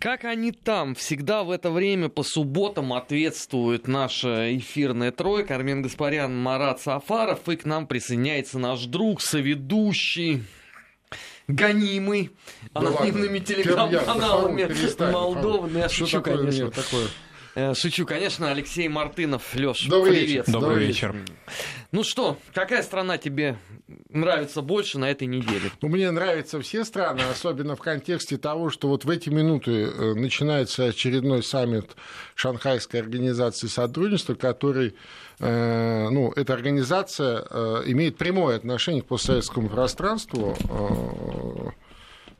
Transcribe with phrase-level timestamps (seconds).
[0.00, 0.94] Как они там?
[0.94, 5.56] Всегда в это время по субботам ответствует наша эфирная тройка.
[5.56, 7.46] Армен Гаспарян, Марат Сафаров.
[7.50, 10.44] И к нам присоединяется наш друг, соведущий,
[11.48, 12.30] гонимый
[12.72, 15.68] анонимными телеграм-каналами Молдовы.
[15.68, 16.70] Ну, Я шучу, конечно.
[16.70, 17.06] такое?
[17.60, 19.54] Э, Шучу, конечно, Алексей Мартынов.
[19.54, 20.28] Леш, Добрый привет.
[20.28, 20.44] вечер.
[20.46, 21.16] Добрый Добрый вечер.
[21.92, 23.56] Ну что, какая страна тебе
[24.08, 25.70] нравится больше на этой неделе?
[25.82, 30.14] Ну, мне нравятся все страны, особенно в контексте того, что вот в эти минуты э,
[30.14, 31.96] начинается очередной саммит
[32.34, 34.94] Шанхайской организации сотрудничества, который,
[35.40, 40.56] э, ну, эта организация э, имеет прямое отношение к постсоветскому пространству.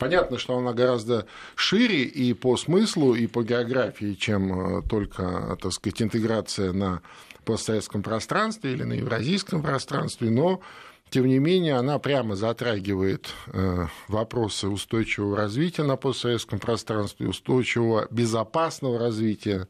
[0.00, 5.72] Понятно, что она гораздо шире и по смыслу, и по географии, чем э, только, так
[5.72, 7.02] сказать, интеграция на
[7.44, 10.62] постсоветском пространстве или на евразийском пространстве, но
[11.10, 18.98] тем не менее, она прямо затрагивает э, вопросы устойчивого развития на постсоветском пространстве, устойчивого безопасного
[18.98, 19.68] развития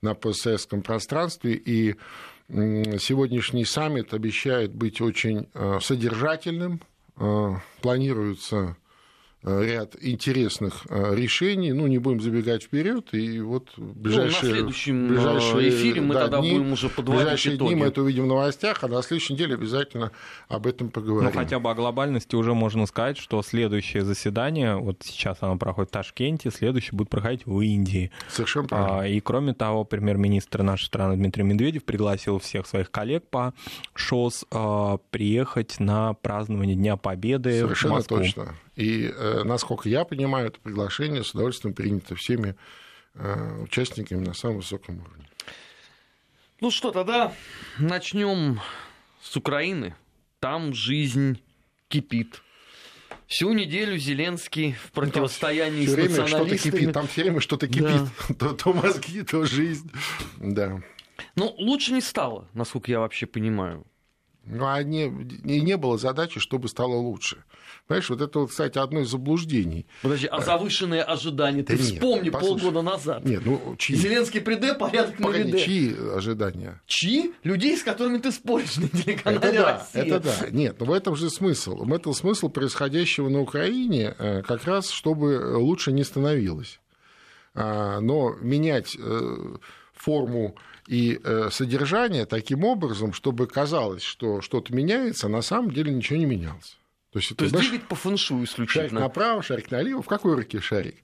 [0.00, 1.54] на постсоветском пространстве.
[1.54, 1.96] И
[2.48, 6.80] сегодняшний саммит обещает быть очень э, содержательным.
[7.82, 8.87] Планируется э,
[9.62, 11.72] ряд интересных э, решений.
[11.72, 13.08] Ну, не будем забегать вперед.
[13.12, 16.72] И вот в ближайшие, ну, на следующем э, ближайшие, эфире мы да, тогда дни- будем
[16.72, 17.68] уже в подводить ближайшие итоги.
[17.68, 20.12] дни мы это увидим в новостях, а на следующей неделе обязательно
[20.48, 21.30] об этом поговорим.
[21.32, 25.90] Ну, хотя бы о глобальности уже можно сказать, что следующее заседание, вот сейчас оно проходит
[25.90, 28.10] в Ташкенте, следующее будет проходить в Индии.
[28.28, 29.00] Совершенно правильно.
[29.00, 33.54] А, И кроме того, премьер-министр нашей страны Дмитрий Медведев пригласил всех своих коллег по
[33.94, 38.18] ШОС а, приехать на празднование Дня Победы в Совершенно Москву.
[38.18, 38.54] точно.
[38.78, 42.54] И, э, насколько я понимаю, это приглашение с удовольствием принято всеми
[43.14, 45.28] э, участниками на самом высоком уровне.
[46.60, 47.32] Ну что, тогда
[47.80, 48.60] начнем
[49.20, 49.96] с Украины.
[50.38, 51.42] Там жизнь
[51.88, 52.40] кипит.
[53.26, 56.70] Всю неделю Зеленский в противостоянии Все с время что-то националистами.
[56.70, 58.02] кипит, там все время что-то кипит.
[58.38, 59.90] То, то мозги, то жизнь.
[60.36, 60.80] Да.
[61.34, 63.84] Ну, лучше не стало, насколько я вообще понимаю.
[64.50, 65.04] Ну, а не,
[65.44, 67.44] и не было задачи, чтобы стало лучше.
[67.86, 69.86] Понимаешь, вот это, кстати, одно из заблуждений.
[70.02, 71.62] Подожди, а завышенные ожидания?
[71.62, 72.62] Ты Да нет, вспомни послушай.
[72.62, 73.24] полгода назад.
[73.24, 73.96] Нет, ну, чьи?
[73.96, 75.58] Зеленский приде, порядок на виде.
[75.58, 76.80] чьи ожидания?
[76.86, 77.32] Чьи?
[77.44, 80.16] Людей, с которыми ты споришь на телеканале Это да, «Россия».
[80.16, 80.50] это да.
[80.50, 81.76] Нет, но в этом же смысл.
[81.84, 86.80] В этом смысл происходящего на Украине э, как раз, чтобы лучше не становилось.
[87.54, 89.56] А, Но менять э,
[89.94, 90.56] форму
[90.88, 96.18] и э, содержание таким образом, чтобы казалось, что что-то меняется, а на самом деле ничего
[96.18, 96.78] не менялось.
[97.12, 99.00] То есть, То есть знаешь, двигать по фэншую шарик исключительно.
[99.00, 100.96] направо, шарик налево, в какой руке шарик?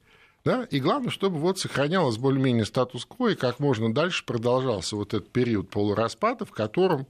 [0.42, 0.64] Да?
[0.70, 5.68] И главное, чтобы вот сохранялось более-менее статус-кво, и как можно дальше продолжался вот этот период
[5.68, 7.06] полураспада, в котором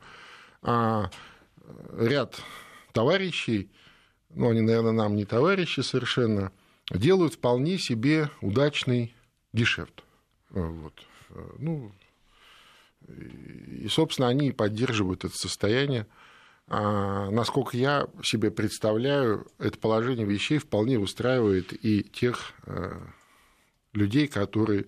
[0.63, 1.11] а,
[1.97, 2.41] ряд
[2.93, 3.71] товарищей,
[4.31, 6.51] ну, они, наверное, нам не товарищи совершенно,
[6.91, 9.15] делают вполне себе удачный
[9.53, 10.03] гешефт.
[10.51, 10.95] Вот.
[11.59, 11.93] Ну,
[13.09, 16.07] и, собственно, они и поддерживают это состояние.
[16.67, 22.99] А, насколько я себе представляю, это положение вещей вполне устраивает и тех э,
[23.93, 24.87] людей, которые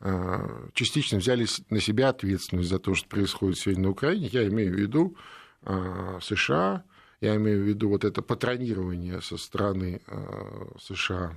[0.00, 4.28] э, частично взяли на себя ответственность за то, что происходит сегодня на Украине.
[4.32, 5.16] Я имею в виду
[5.62, 6.84] э, США,
[7.20, 11.36] я имею в виду вот это патронирование со стороны э, США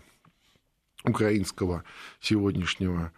[1.03, 1.83] украинского
[2.21, 3.11] сегодняшнего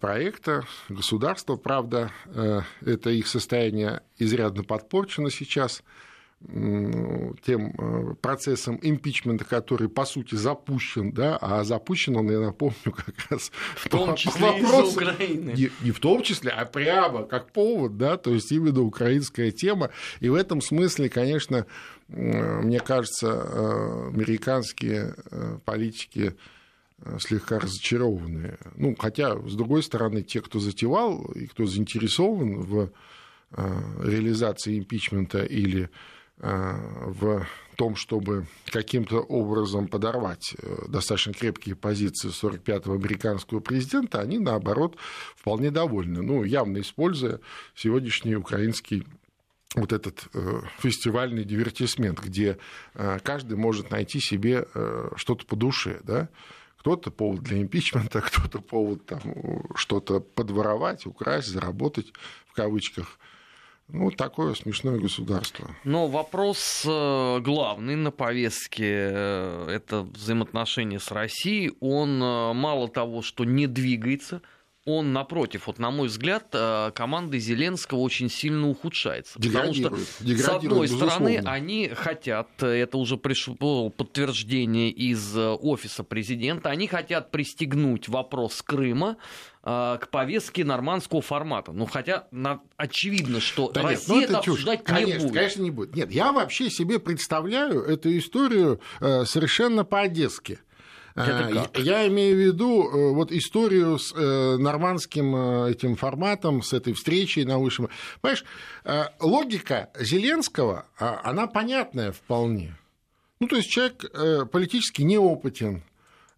[0.00, 0.64] проекта.
[0.88, 5.82] Государство, правда, э, это их состояние изрядно подпорчено сейчас
[6.46, 13.14] тем э, процессом импичмента, который, по сути, запущен, да, а запущен он, я напомню, как
[13.30, 15.52] раз В том числе из-за Украины.
[15.52, 19.90] не, не в том числе, а прямо как повод, да, то есть именно украинская тема.
[20.20, 21.66] И в этом смысле, конечно,
[22.08, 26.63] мне кажется, э, американские э, политики э,
[27.18, 28.58] слегка разочарованные.
[28.76, 32.90] Ну, хотя, с другой стороны, те, кто затевал и кто заинтересован в
[33.50, 35.90] э, реализации импичмента или
[36.38, 37.46] э, в
[37.76, 44.96] том, чтобы каким-то образом подорвать э, достаточно крепкие позиции 45-го американского президента, они, наоборот,
[45.36, 46.22] вполне довольны.
[46.22, 47.40] Ну, явно используя
[47.74, 49.06] сегодняшний украинский
[49.74, 50.28] вот этот
[50.78, 52.58] фестивальный дивертисмент, где
[53.24, 54.68] каждый может найти себе
[55.16, 56.28] что-то по душе, да,
[56.84, 59.22] кто-то повод для импичмента, кто-то повод там,
[59.74, 62.12] что-то подворовать, украсть, заработать
[62.46, 63.18] в кавычках.
[63.88, 65.74] Ну, такое смешное государство.
[65.84, 71.72] Но вопрос э, главный на повестке э, это взаимоотношения с Россией.
[71.80, 74.42] Он э, мало того, что не двигается
[74.86, 79.38] он, напротив, вот на мой взгляд, э, команда Зеленского очень сильно ухудшается.
[79.38, 86.68] Потому что, с одной стороны, они хотят, это уже пришло подтверждение из э, офиса президента,
[86.68, 89.16] они хотят пристегнуть вопрос Крыма
[89.62, 91.72] э, к повестке нормандского формата.
[91.72, 92.60] Ну, хотя на...
[92.76, 94.88] очевидно, что да Россия нет, ну, это обсуждать чушь.
[94.88, 95.34] не конечно, будет.
[95.34, 95.96] Конечно, не будет.
[95.96, 100.58] Нет, я вообще себе представляю эту историю совершенно по-одесски.
[101.14, 101.78] Это как?
[101.78, 106.92] Я имею в виду э, вот историю с э, нормандским э, этим форматом, с этой
[106.92, 107.88] встречей на высшем.
[108.20, 108.44] Понимаешь,
[109.20, 112.76] логика Зеленского, а, она понятная вполне.
[113.40, 115.82] Ну, то есть человек политически неопытен,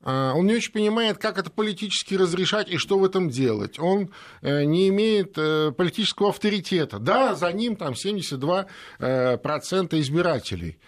[0.02, 3.78] а, он не очень понимает, как это политически разрешать и что в этом делать.
[3.78, 4.10] Он
[4.42, 5.34] не имеет
[5.76, 6.98] политического авторитета.
[6.98, 10.78] Да, за ним там 72% избирателей.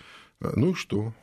[0.41, 1.15] Ну и что?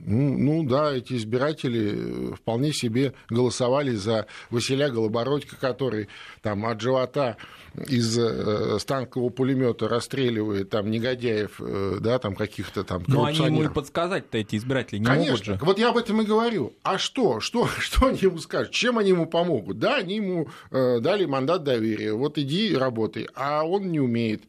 [0.00, 6.08] Ну, ну да, эти избиратели э, вполне себе голосовали за Василя Голобородько, который
[6.40, 7.36] там от живота
[7.74, 13.64] из э, станкового пулемета расстреливает там негодяев, э, да, там каких-то там Но они ему
[13.64, 15.32] и подсказать-то эти избиратели не Конечно.
[15.32, 15.58] могут же.
[15.62, 16.74] Вот я об этом и говорю.
[16.84, 17.40] А что?
[17.40, 18.70] Что, что они ему скажут?
[18.72, 19.80] Чем они ему помогут?
[19.80, 22.12] Да, они ему э, дали мандат доверия.
[22.12, 23.28] Вот иди и работай.
[23.34, 24.44] А он не умеет.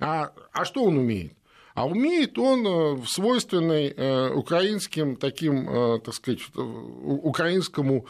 [0.00, 1.32] А, а что он умеет?
[1.78, 8.06] А умеет он э, в свойственной э, украинским таким, э, так сказать, украинскому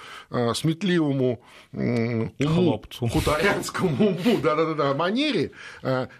[0.54, 1.42] сметливому
[1.72, 5.50] уму, хуторянскому уму, да-да-да, манере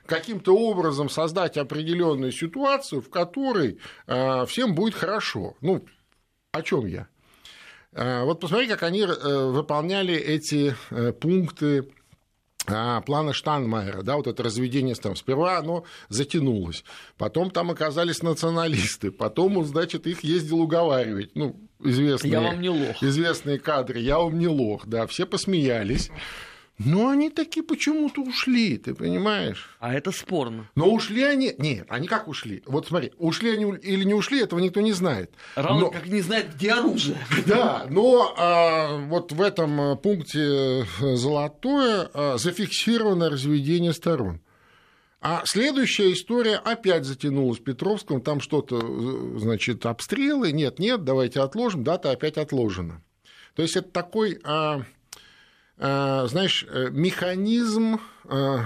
[0.04, 5.56] каким-то образом создать определенную ситуацию, в которой всем будет хорошо.
[5.62, 5.86] Ну,
[6.52, 7.08] о чем я?
[7.92, 10.76] Вот посмотри, как они выполняли эти
[11.20, 11.88] пункты
[13.06, 16.84] плана Штанмайера, да, вот это разведение там, сперва оно затянулось,
[17.16, 22.68] потом там оказались националисты, потом он, значит, их ездил уговаривать, ну, известные, я вам не
[22.68, 23.02] лох.
[23.02, 26.10] известные кадры, я вам не лох, да, все посмеялись,
[26.78, 29.68] но они таки почему-то ушли, ты понимаешь?
[29.80, 30.70] А это спорно.
[30.76, 31.52] Но ушли они...
[31.58, 32.62] Нет, они как ушли?
[32.66, 35.32] Вот смотри, ушли они или не ушли, этого никто не знает.
[35.56, 35.90] Равно но...
[35.90, 37.18] как не знает, где оружие.
[37.46, 44.40] Да, но а, вот в этом а, пункте э, золотое а, зафиксировано разведение сторон.
[45.20, 51.40] А следующая история опять затянулась в Петровском, там что-то, э, значит, обстрелы, нет, нет, давайте
[51.40, 53.02] отложим, дата опять отложена.
[53.54, 54.82] То есть это такой а, Э,
[55.80, 58.64] знаешь, э, механизм э,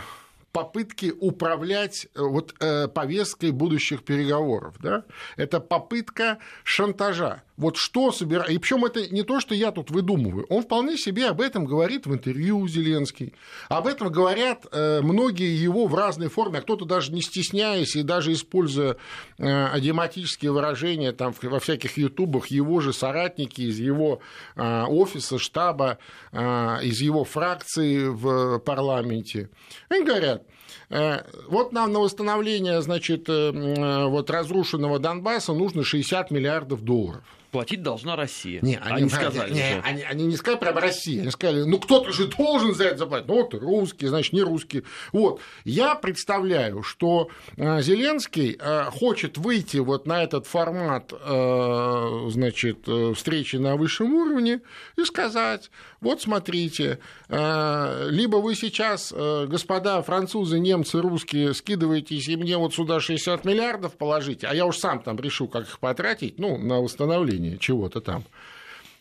[0.53, 2.55] попытки управлять вот,
[2.95, 4.77] повесткой будущих переговоров.
[4.81, 5.05] Да?
[5.37, 7.43] Это попытка шантажа.
[7.57, 8.51] Вот что собирает...
[8.51, 10.47] И причем это не то, что я тут выдумываю.
[10.49, 13.35] Он вполне себе об этом говорит в интервью Зеленский.
[13.69, 18.03] Об этом говорят э, многие его в разной форме, а кто-то даже не стесняясь и
[18.03, 18.97] даже используя
[19.39, 24.21] э, адиоматические выражения там, во всяких ютубах, его же соратники из его
[24.57, 25.99] э, офиса, штаба,
[26.33, 29.51] из его фракции в парламенте.
[29.89, 30.42] Они говорят,
[30.89, 37.23] вот нам на восстановление, значит, вот разрушенного Донбасса нужно 60 миллиардов долларов
[37.53, 38.61] платить должна Россия.
[38.63, 39.53] Не, они, они сказали.
[39.53, 42.99] Не, они, они не сказали прямо Россия, они сказали, ну кто-то же должен за это
[42.99, 43.29] заплатить.
[43.29, 44.83] Ну вот русские, значит, не русские.
[45.13, 45.41] Вот.
[45.65, 53.57] Я представляю, что э, Зеленский э, хочет выйти вот на этот формат, э, значит, встречи
[53.57, 54.63] на высшем уровне
[54.97, 55.71] и сказать,
[56.01, 63.45] вот смотрите, либо вы сейчас, господа французы, немцы, русские, скидываетесь и мне вот сюда 60
[63.45, 67.59] миллиардов положите, а я уж сам там решу, как их потратить, ну, на восстановление восстановления
[67.59, 68.25] чего-то там,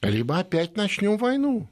[0.01, 1.67] либо опять начнем войну.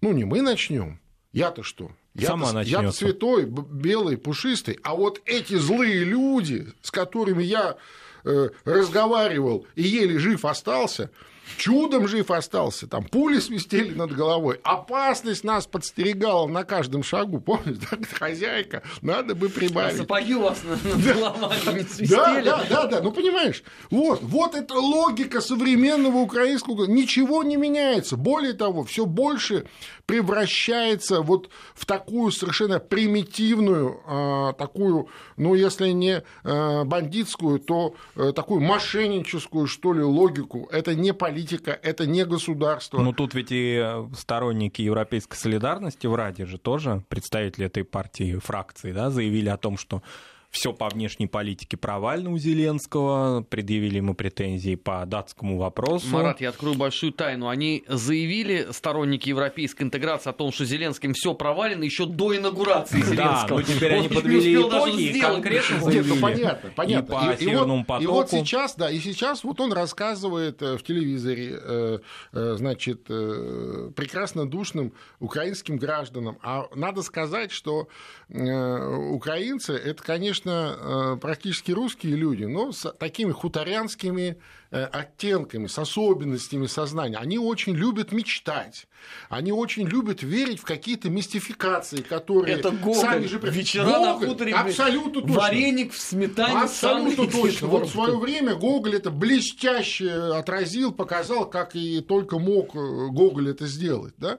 [0.00, 0.98] Ну, не мы начнем.
[1.32, 1.90] Я-то что?
[2.14, 4.78] Я-то, я святой, белый, пушистый.
[4.82, 7.76] А вот эти злые люди, с которыми я
[8.24, 11.10] э, разговаривал и еле жив остался,
[11.56, 17.78] чудом жив остался, там пули свистели над головой, опасность нас подстерегала на каждом шагу, помнишь,
[17.90, 19.94] да, хозяйка, надо бы прибавить.
[19.94, 22.08] А сапоги у вас над головами свистели.
[22.08, 28.16] Да, да, да, да, ну понимаешь, вот, вот эта логика современного украинского, ничего не меняется,
[28.16, 29.66] более того, все больше
[30.08, 38.32] превращается вот в такую совершенно примитивную, а, такую, ну, если не а, бандитскую, то а,
[38.32, 40.66] такую мошенническую, что ли, логику.
[40.72, 43.00] Это не политика, это не государство.
[43.00, 43.84] Ну, тут ведь и
[44.16, 49.78] сторонники европейской солидарности в Раде же тоже, представители этой партии, фракции, да, заявили о том,
[49.78, 50.02] что
[50.50, 56.08] все по внешней политике провально у Зеленского, предъявили ему претензии по датскому вопросу.
[56.08, 57.48] Марат, я открою большую тайну.
[57.48, 63.48] Они заявили, сторонники европейской интеграции, о том, что Зеленским все провалено еще до инаугурации Зеленского.
[63.48, 66.08] Да, но теперь они подвели итоги и конкретно заявили.
[66.08, 67.14] Нет, ну понятно, понятно.
[67.14, 68.02] И по и, вот, потоку.
[68.02, 71.98] и вот сейчас, да, и сейчас вот он рассказывает э, в телевизоре, э,
[72.32, 76.38] э, значит, прекрасно душным украинским гражданам.
[76.42, 77.88] А надо сказать, что
[78.28, 84.36] украинцы это, конечно, э, практически русские люди, но с такими хуторянскими
[84.70, 87.16] оттенками, с особенностями сознания.
[87.16, 88.86] Они очень любят мечтать,
[89.28, 92.94] они очень любят верить в какие-то мистификации, которые Это Гоголь.
[92.94, 93.38] сами же...
[93.38, 94.66] Вечера на Гоголь, хуторе, блин.
[94.66, 95.36] Абсолютно точно.
[95.36, 96.60] Вареник в сметане.
[96.60, 97.68] Абсолютно точно.
[97.78, 103.50] Вот в свое время Гоголь это блестяще отразил, показал, как и только мог э, Гоголь
[103.50, 104.14] это сделать.
[104.16, 104.38] Да?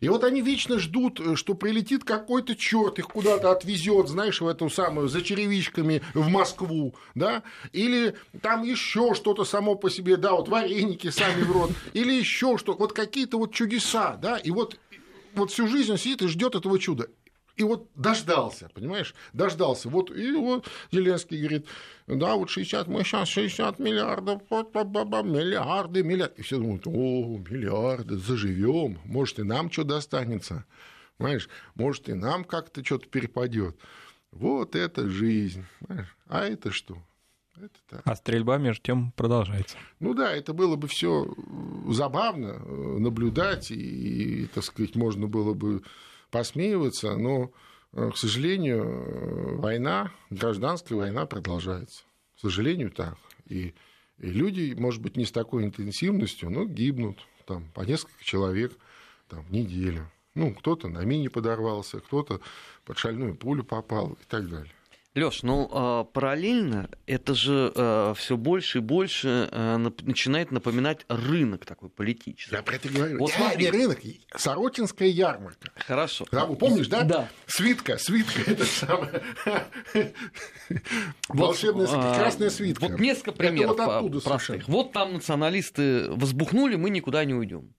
[0.00, 4.46] И вот они вечно ждут, э, что прилетит какой-то черт, их куда-то отвезет, знаешь, в
[4.46, 10.32] эту самую за черевичками в Москву, да, или там еще что-то само по себе, да,
[10.32, 14.78] вот вареники сами в рот, или еще что, вот какие-то вот чудеса, да, и вот,
[15.34, 17.08] вот всю жизнь он сидит и ждет этого чуда.
[17.56, 19.88] И вот дождался, понимаешь, дождался.
[19.88, 21.66] Вот, и вот Зеленский говорит,
[22.08, 26.34] да, вот 60, мы сейчас 60 миллиардов, вот, ба- миллиарды, миллиарды.
[26.38, 30.64] И все думают, о, миллиарды, заживем, может, и нам что достанется,
[31.16, 33.76] понимаешь, может, и нам как-то что-то перепадет.
[34.32, 36.16] Вот это жизнь, понимаешь?
[36.28, 36.98] а это что?
[37.56, 38.02] Это так.
[38.04, 39.76] А стрельба, между тем, продолжается.
[40.00, 41.32] Ну да, это было бы все
[41.88, 45.82] забавно э, наблюдать, и, и, так сказать, можно было бы
[46.30, 47.52] посмеиваться, но,
[47.92, 52.02] э, к сожалению, э, война, гражданская война продолжается.
[52.36, 53.16] К сожалению, так.
[53.46, 53.74] И,
[54.18, 58.72] и люди, может быть, не с такой интенсивностью, но гибнут там, по несколько человек
[59.28, 60.10] там, в неделю.
[60.34, 62.40] Ну, кто-то на мине подорвался, кто-то
[62.84, 64.72] под шальную пулю попал и так далее.
[65.16, 71.88] Леш, ну а, параллельно это же все больше и больше а, начинает напоминать рынок такой
[71.88, 72.54] политический.
[72.56, 73.18] Я про это говорю.
[73.20, 73.70] Вот Я смотри.
[73.70, 74.00] рынок,
[74.36, 75.70] Сорокинская ярмарка.
[75.76, 76.26] Хорошо.
[76.32, 77.02] Да, помнишь, да?
[77.04, 77.28] Да.
[77.46, 79.22] Свитка, свитка, это самое.
[81.28, 82.82] Волшебная свитка, а, красная свитка.
[82.88, 84.46] Вот несколько Это примеров вот оттуда по- простых.
[84.46, 84.74] совершенно.
[84.76, 87.72] Вот там националисты возбухнули, мы никуда не уйдем.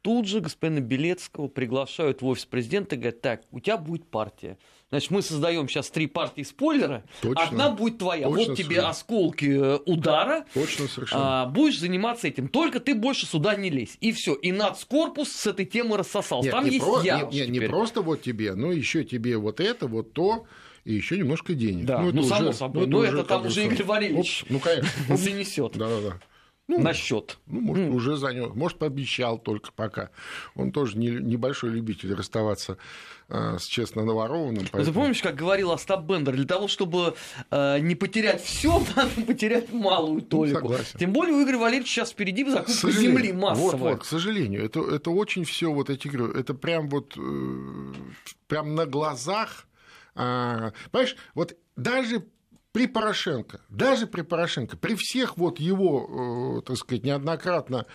[0.00, 4.58] Тут же господина Белецкого приглашают в офис президента и говорят, так, у тебя будет партия.
[4.92, 7.42] Значит, мы создаем сейчас три партии спойлера, Точно.
[7.42, 8.28] одна будет твоя.
[8.28, 8.88] Точно вот тебе совершенно.
[8.90, 11.42] осколки э, удара, Точно совершенно.
[11.42, 12.46] а, будешь заниматься этим.
[12.46, 13.96] Только ты больше сюда не лезь.
[14.02, 14.34] И все.
[14.34, 16.44] И нацкорпус с этой темы рассосался.
[16.48, 17.22] Нет, там не, есть про- я.
[17.22, 20.44] не- уж не- просто вот тебе, но еще тебе вот это, вот то,
[20.84, 21.86] и еще немножко денег.
[21.86, 22.86] Да, это ну, само уже- собой.
[22.86, 25.16] Но это как там уже Игорь Валерьевич Оп, Ну, конечно.
[25.16, 25.72] занесет
[26.68, 26.88] Да-да-да.
[26.88, 27.38] на счет.
[27.46, 30.10] Ну, может, уже занес, может, пообещал только пока.
[30.54, 32.78] Он тоже не, небольшой любитель расставаться
[33.28, 34.66] а, с честно наворованным.
[34.66, 37.14] Ты поэтому- помнишь, как говорил Остап Бендер, для того, чтобы
[37.50, 40.60] э, не потерять все, надо потерять малую толику.
[40.60, 40.98] Ну, согласен.
[40.98, 43.70] Тем более у Игоря Валерьевича сейчас впереди закупка земли массовая.
[43.72, 47.92] Вот, вот, к сожалению, это, это очень все вот эти игры, это прям вот э,
[48.46, 49.66] прям на глазах.
[50.14, 52.24] а, понимаешь, вот даже
[52.72, 57.86] при Порошенко, даже при Порошенко, при всех вот его, э, так сказать, неоднократно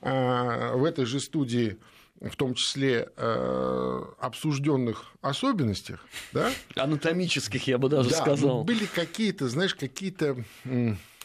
[0.00, 1.78] а, в этой же студии
[2.20, 8.58] в том числе э, обсужденных особенностях, да, Анатомических, я бы даже да, сказал.
[8.58, 10.44] ну, были какие-то, знаешь, какие-то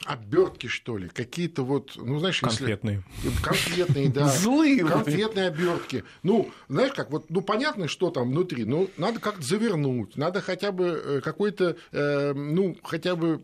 [0.05, 3.03] обертки, что ли, какие-то вот, ну, знаешь, если- Конфетные.
[3.43, 4.27] Конфетные, да.
[4.37, 4.85] Злые.
[4.85, 6.03] Конфетные обертки.
[6.23, 10.71] Ну, знаешь, как вот, ну, понятно, что там внутри, но надо как-то завернуть, надо хотя
[10.71, 13.43] бы э, какой-то, э, ну, хотя бы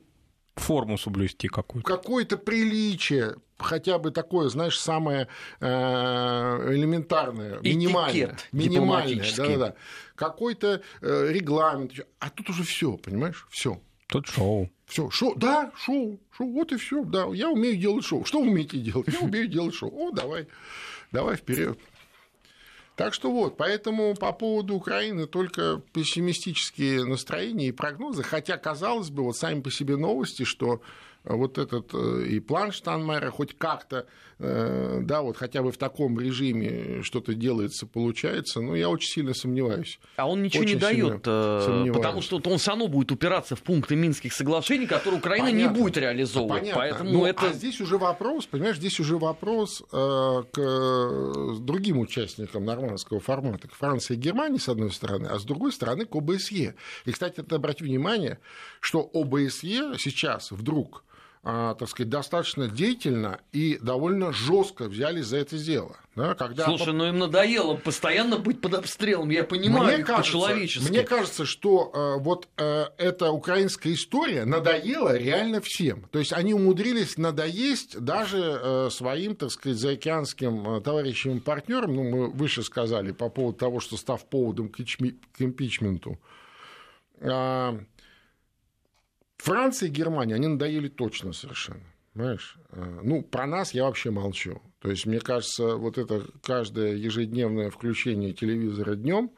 [0.56, 1.88] Форму соблюсти какую-то.
[1.88, 5.28] какое-то приличие, хотя бы такое, знаешь, самое
[5.62, 5.66] э,
[6.76, 8.26] элементарное, минимальное.
[8.26, 9.76] Этикет Минимальное, да-да-да.
[10.16, 11.94] Какой-то э, регламент.
[12.20, 13.80] А тут уже все, понимаешь, все.
[14.08, 14.70] Тут шоу.
[14.90, 18.26] Все, шоу, да, шоу, шоу, вот и все, да, я умею делать шоу.
[18.26, 19.08] Что вы умеете делать?
[19.08, 19.94] Я умею делать шоу.
[19.96, 20.48] О, давай,
[21.12, 21.80] давай вперед.
[22.96, 29.24] Так что вот, поэтому по поводу Украины только пессимистические настроения и прогнозы, хотя, казалось бы,
[29.24, 30.82] вот сами по себе новости, что
[31.36, 34.06] вот этот э, и план Штанмайера хоть как-то,
[34.40, 39.34] э, да, вот хотя бы в таком режиме что-то делается, получается, но я очень сильно
[39.34, 40.00] сомневаюсь.
[40.16, 43.62] А он ничего не Очень сильно дает, э, потому что он равно будет упираться в
[43.62, 45.74] пункты Минских соглашений, которые Украина Понятно.
[45.74, 46.62] не будет реализовывать.
[46.62, 46.82] Понятно.
[46.82, 52.66] Поэтому Ну, это А здесь уже вопрос, понимаешь, здесь уже вопрос э, к другим участникам
[52.66, 56.76] нормандского формата, к Франции и Германии, с одной стороны, а с другой стороны к ОБСЕ.
[57.06, 58.40] И, кстати, это обрати внимание,
[58.80, 61.10] что ОБСЕ сейчас вдруг а,
[61.42, 65.96] так сказать, достаточно деятельно и довольно жестко взялись за это дело.
[66.16, 66.66] Да, когда...
[66.66, 70.90] Слушай, ну им надоело постоянно быть под обстрелом, я понимаю, мне кажется, по-человечески.
[70.90, 76.04] Мне кажется, что э, вот э, эта украинская история надоела реально всем.
[76.12, 81.96] То есть они умудрились надоесть даже э, своим, так сказать, заокеанским э, товарищам и партнерам,
[81.96, 86.20] ну, мы выше сказали по поводу того, что став поводом к, к импичменту,
[87.22, 87.80] э,
[89.40, 91.84] Франция и Германия, они надоели точно совершенно.
[92.14, 92.58] Понимаешь?
[92.72, 94.62] Э, ну, про нас я вообще молчу.
[94.82, 99.32] То есть, мне кажется, вот это каждое ежедневное включение телевизора днем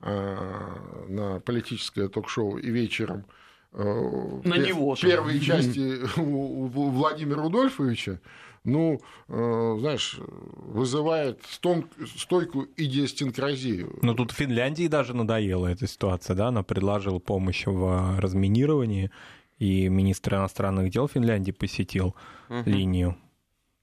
[0.00, 3.24] э, на политическое ток-шоу и вечером
[3.72, 8.20] э, на пер- него первые части у Владимира Рудольфовича,
[8.64, 13.96] ну, знаешь, вызывает стон, стойкую идиостинкразию.
[14.02, 19.12] Но тут Финляндии даже надоела эта ситуация, да, она предложила помощь в разминировании,
[19.58, 22.14] и министр иностранных дел Финляндии посетил
[22.48, 22.62] угу.
[22.66, 23.16] линию.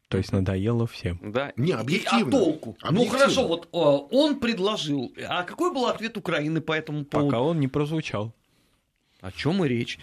[0.10, 1.20] То есть надоело всем.
[1.24, 1.54] Да.
[1.58, 2.20] Не, объективно.
[2.20, 2.78] И, а толку?
[2.82, 2.92] Ну, объективно.
[2.92, 5.12] Ну хорошо, вот он предложил.
[5.28, 7.32] А какой был ответ Украины по этому поводу?
[7.32, 8.34] Пока он не прозвучал.
[9.24, 10.00] О чем и речь?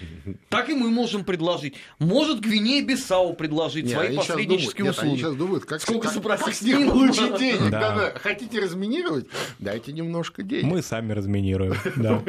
[0.49, 1.75] Так и мы можем предложить.
[1.99, 5.09] Может, Гвинея Бисау предложить Нет, свои посреднические думают, услуги.
[5.09, 7.71] Нет, они сейчас думают, как, Сколько как, как с них получить денег.
[7.71, 7.97] Да.
[7.97, 9.27] Да, Хотите разминировать?
[9.59, 10.65] Дайте немножко денег.
[10.65, 11.75] Мы сами разминируем.
[11.97, 12.23] Да.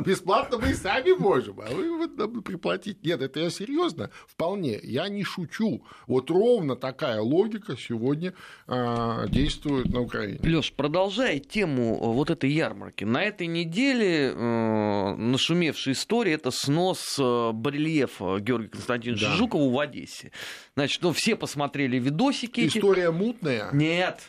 [0.00, 3.04] бесплатно мы и сами можем, а вы вот нам приплатить.
[3.04, 4.80] Нет, это я серьезно, вполне.
[4.82, 5.84] Я не шучу.
[6.08, 8.34] Вот ровно такая логика сегодня
[8.66, 10.40] а, действует на Украине.
[10.42, 13.04] Леш, продолжая тему вот этой ярмарки.
[13.04, 19.36] На этой неделе э, нашумевшая история это снос э, барельефа Георгия Константиновича да.
[19.36, 20.32] Жукова в Одессе.
[20.74, 22.66] Значит, ну, все посмотрели видосики.
[22.66, 23.12] История эти...
[23.12, 23.70] мутная?
[23.72, 24.20] Нет.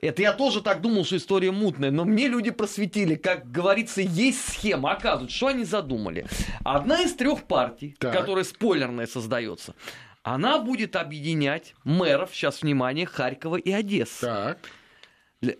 [0.00, 4.48] Это я тоже так думал, что история мутная, но мне люди просветили, как говорится, есть
[4.48, 4.92] схема.
[4.92, 6.26] Оказывается, что они задумали?
[6.64, 8.14] Одна из трех партий, так.
[8.14, 9.74] которая спойлерная создается,
[10.22, 14.26] она будет объединять мэров, сейчас внимание, Харькова и Одессы.
[14.26, 14.58] Так.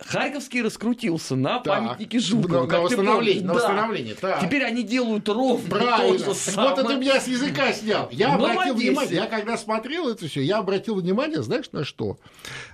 [0.00, 1.64] Харьковский раскрутился на так.
[1.64, 2.66] памятнике Жукова.
[2.66, 3.44] На, на восстановление.
[3.44, 4.14] На восстановление.
[4.14, 4.40] Так.
[4.40, 6.18] Теперь они делают ровно Правильно.
[6.18, 6.70] то же самое.
[6.70, 8.08] Вот это меня с языка снял.
[8.12, 12.18] Я Но обратил внимание, я когда смотрел это все, я обратил внимание, знаешь, на что?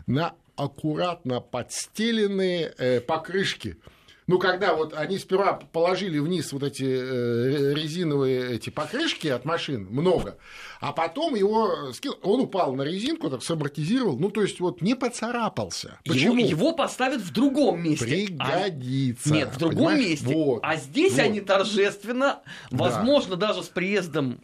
[0.09, 3.77] На аккуратно подстеленные э, покрышки
[4.26, 9.87] ну, когда вот они сперва положили вниз вот эти э, резиновые эти покрышки от машин,
[9.88, 10.37] много,
[10.80, 14.97] а потом его скинул, он упал на резинку, так самортизировал, ну, то есть вот не
[14.97, 16.00] поцарапался.
[16.04, 16.38] Почему?
[16.38, 18.04] Его, его поставят в другом месте.
[18.04, 19.30] Пригодится.
[19.30, 19.33] А...
[19.33, 20.09] Нет, в другом понимаешь?
[20.09, 20.35] месте.
[20.35, 21.21] Вот, а здесь вот.
[21.21, 23.49] они торжественно, возможно, да.
[23.49, 24.40] даже с приездом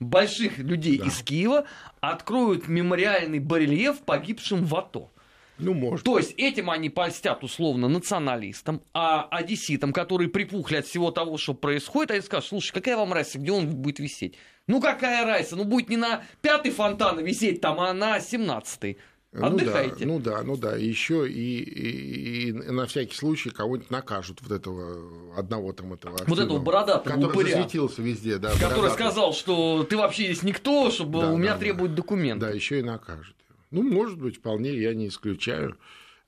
[0.00, 1.06] больших людей да.
[1.06, 1.66] из Киева,
[2.00, 5.10] откроют мемориальный барельеф погибшим в АТО.
[5.58, 6.04] Ну, может.
[6.04, 11.54] То есть этим они польстят условно националистам, а одесситам, которые припухли от всего того, что
[11.54, 14.36] происходит, они скажут, слушай, какая вам разница, где он будет висеть?
[14.66, 15.56] Ну какая разница?
[15.56, 18.98] Ну будет не на пятый фонтан висеть там, а на семнадцатый.
[19.32, 20.06] Отдыхайте.
[20.06, 20.76] Ну да, ну да, ну да.
[20.76, 26.36] Еще и, и, и на всякий случай кого-нибудь накажут вот этого одного там этого активного,
[26.36, 28.50] Вот этого бородатого Который упыря, засветился везде, да.
[28.52, 28.94] Который бородатый.
[28.94, 31.96] сказал, что ты вообще здесь никто, чтобы да, у меня да, требуют да.
[31.96, 32.46] документы.
[32.46, 33.36] Да, еще и накажут.
[33.70, 35.76] Ну, может быть, вполне, я не исключаю.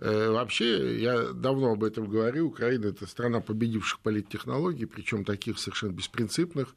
[0.00, 5.92] Э, вообще, я давно об этом говорю, Украина– это страна победивших политтехнологий, причем таких совершенно
[5.92, 6.74] беспринципных,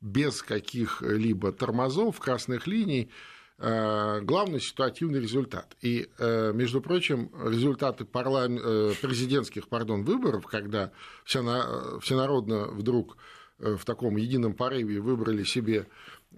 [0.00, 3.10] без каких-либо тормозов, красных линий.
[3.58, 5.76] Э, главный ситуативный результат.
[5.82, 8.58] И, э, между прочим, результаты парлам...
[9.02, 10.92] президентских пардон, выборов, когда
[11.24, 13.16] всенародно вдруг
[13.58, 15.86] в таком едином порыве выбрали себе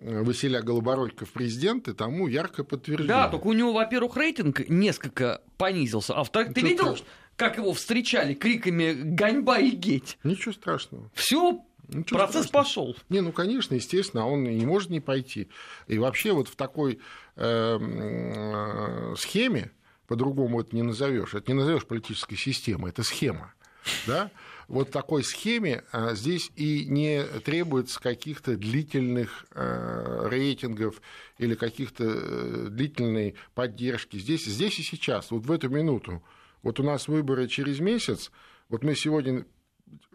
[0.03, 3.15] Василия Голобородько в президенты тому ярко подтверждение.
[3.15, 7.11] Да, только у него, во-первых, рейтинг несколько понизился, а во-вторых, ты видел, страшного.
[7.37, 10.19] как его встречали криками «Ганьба и геть»?
[10.25, 11.11] Ничего страшного.
[11.15, 11.63] Все,
[12.09, 12.97] Процесс пошел.
[13.09, 15.49] Не, ну, конечно, естественно, он не может не пойти.
[15.87, 16.99] И вообще вот в такой
[17.37, 19.71] э, э, схеме,
[20.07, 23.53] по-другому это не назовешь, это не назовешь политической системой, это схема.
[24.07, 24.31] Да?
[24.68, 31.00] Вот такой схеме а, здесь и не требуется каких-то длительных а, рейтингов
[31.38, 34.16] или каких-то э, длительной поддержки.
[34.16, 36.22] Здесь, здесь и сейчас, вот в эту минуту.
[36.62, 38.31] Вот у нас выборы через месяц,
[38.68, 39.44] вот мы сегодня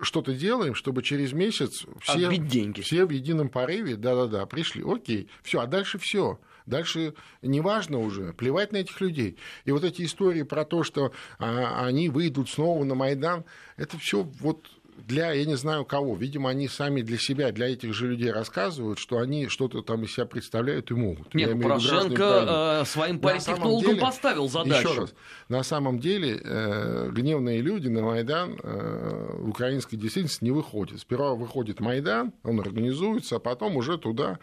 [0.01, 2.81] что-то делаем, чтобы через месяц все, деньги.
[2.81, 6.39] все в едином порыве, да-да-да, пришли, окей, все, а дальше все.
[6.69, 9.37] Дальше неважно уже, плевать на этих людей.
[9.65, 13.43] И вот эти истории про то, что а, они выйдут снова на Майдан,
[13.77, 14.67] это все вот
[15.07, 18.99] для, я не знаю кого, видимо, они сами для себя, для этих же людей рассказывают,
[18.99, 21.33] что они что-то там из себя представляют и могут.
[21.33, 24.89] Нет, Порошенко э, своим политтехнологам поставил задачу.
[24.89, 25.13] Еще раз,
[25.47, 30.99] на самом деле э, гневные люди на Майдан э, в украинской действительности не выходят.
[30.99, 34.39] Сперва выходит Майдан, он организуется, а потом уже туда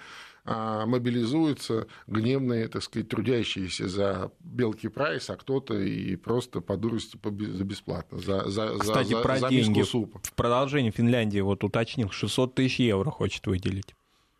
[0.86, 7.64] мобилизуются гневные, так сказать, трудящиеся за белки прайс, а кто-то и просто по дурости за
[7.64, 9.82] бесплатно, за, за, Кстати, за, про за деньги.
[9.82, 10.20] супа.
[10.22, 13.94] В продолжении Финляндии вот уточнил, 600 тысяч евро хочет выделить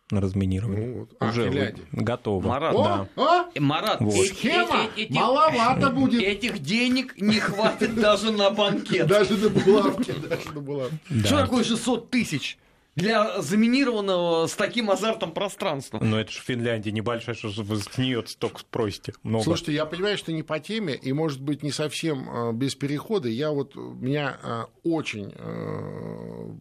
[0.09, 0.87] на разминирование.
[0.87, 1.09] Ну, вот.
[1.19, 1.83] А, Уже Финляндия.
[1.91, 2.47] готово.
[2.47, 3.07] Марат, да.
[3.17, 4.13] О, о, Э, Марат, Вот.
[4.15, 6.23] э- Схема э- этих- маловато будет.
[6.23, 9.05] Этих денег не хватит даже на банкет.
[9.07, 10.97] Даже на булавке, даже на булавке.
[11.25, 11.41] Что Да.
[11.43, 12.57] такое 600 тысяч
[12.97, 15.99] для заминированного с таким азартом пространства?
[16.01, 19.13] Но это же Финляндия небольшая, что вы с нее столько спросите.
[19.23, 19.43] Много.
[19.43, 23.29] Слушайте, я понимаю, что не по теме, и, может быть, не совсем э, без перехода.
[23.29, 26.51] Я вот, меня э, очень э,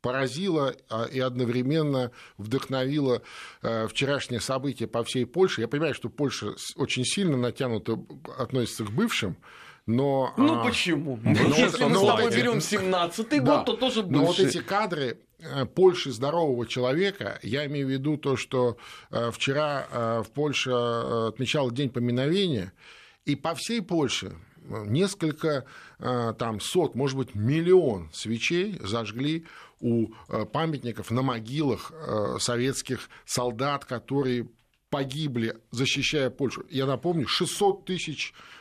[0.00, 3.22] поразило а, и одновременно вдохновило
[3.62, 5.62] э, вчерашнее событие по всей Польше.
[5.62, 7.98] Я понимаю, что Польша очень сильно натянуто
[8.38, 9.36] относится к бывшим,
[9.86, 10.32] но...
[10.36, 11.18] Ну а, почему?
[11.22, 13.56] ну, Если мы ну, с тобой берем 17-й Да.
[13.56, 14.46] год, то тоже Но вот бывший.
[14.46, 15.16] эти кадры э,
[15.74, 18.78] Польши здорового человека, я имею в виду то, что
[19.10, 22.72] э, вчера э, в Польше э, отмечал День поминовения,
[23.26, 25.66] и по всей Польше э, несколько
[25.98, 29.46] э, там сот, может быть, миллион свечей зажгли
[29.80, 34.48] у э, памятников на могилах э, советских солдат, которые
[34.88, 36.64] погибли, защищая Польшу.
[36.70, 38.55] Я напомню, 600 тысяч э,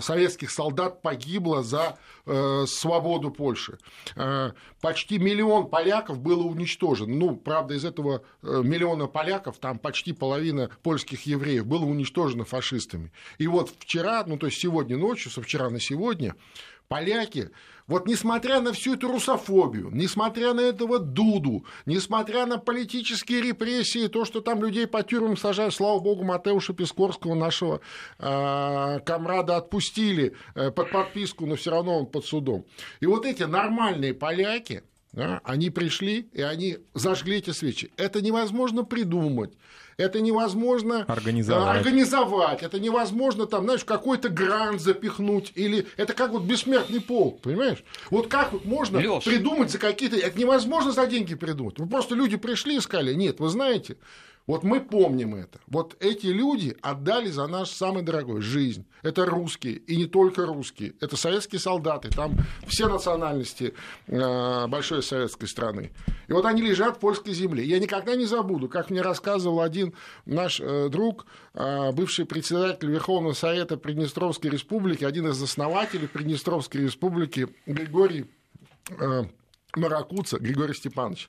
[0.00, 3.78] советских солдат погибло за э, свободу Польши.
[4.14, 7.14] Э, почти миллион поляков было уничтожено.
[7.14, 13.12] Ну, правда, из этого э, миллиона поляков там почти половина польских евреев было уничтожено фашистами.
[13.38, 16.34] И вот вчера, ну то есть сегодня ночью, со вчера на сегодня,
[16.88, 17.50] поляки,
[17.86, 24.24] вот несмотря на всю эту русофобию, несмотря на этого Дуду, несмотря на политические репрессии, то,
[24.24, 27.80] что там людей по тюрьмам сажают, слава богу, Матеуша Пискорского, нашего
[28.18, 32.64] э, комрада, отпустили э, под подписку, но все равно он под судом.
[33.00, 34.82] И вот эти нормальные поляки,
[35.16, 37.90] да, они пришли и они зажгли эти свечи.
[37.96, 39.50] Это невозможно придумать.
[39.96, 41.76] Это невозможно Организовать.
[41.76, 42.62] э, организовать.
[42.62, 45.52] Это невозможно там, знаешь, в какой-то грант запихнуть.
[45.54, 47.82] Или это как вот бессмертный полк, понимаешь?
[48.10, 49.24] Вот как вот можно Лёш.
[49.24, 50.16] придумать за какие-то...
[50.16, 51.78] Это невозможно за деньги придумать.
[51.78, 53.96] Вы просто люди пришли и сказали, нет, вы знаете,
[54.46, 55.58] вот мы помним это.
[55.66, 58.86] Вот эти люди отдали за наш самый дорогой жизнь.
[59.02, 60.94] Это русские, и не только русские.
[61.00, 62.36] Это советские солдаты, там
[62.68, 63.74] все национальности
[64.06, 65.90] э, большой советской страны.
[66.28, 67.64] И вот они лежат в польской земле.
[67.64, 69.94] Я никогда не забуду, как мне рассказывал один
[70.26, 77.48] наш э, друг, э, бывший председатель Верховного Совета Приднестровской Республики, один из основателей Приднестровской Республики,
[77.66, 78.26] Григорий
[79.74, 81.28] Маракуца, Григорий Степанович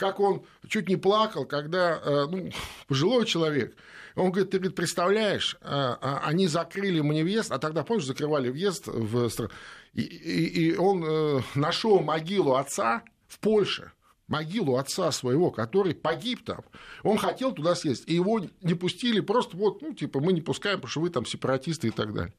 [0.00, 2.50] как он чуть не плакал, когда э, ну,
[2.88, 3.76] пожилой человек,
[4.16, 5.68] он говорит, ты говорит, представляешь, э,
[6.00, 9.28] э, они закрыли мне въезд, а тогда, помнишь, закрывали въезд в
[9.92, 13.92] и, и, и он нашел могилу отца в Польше,
[14.30, 16.60] могилу отца своего, который погиб там.
[17.02, 20.76] Он хотел туда съездить, и его не пустили, просто вот, ну, типа, мы не пускаем,
[20.78, 22.32] потому что вы там сепаратисты и так далее.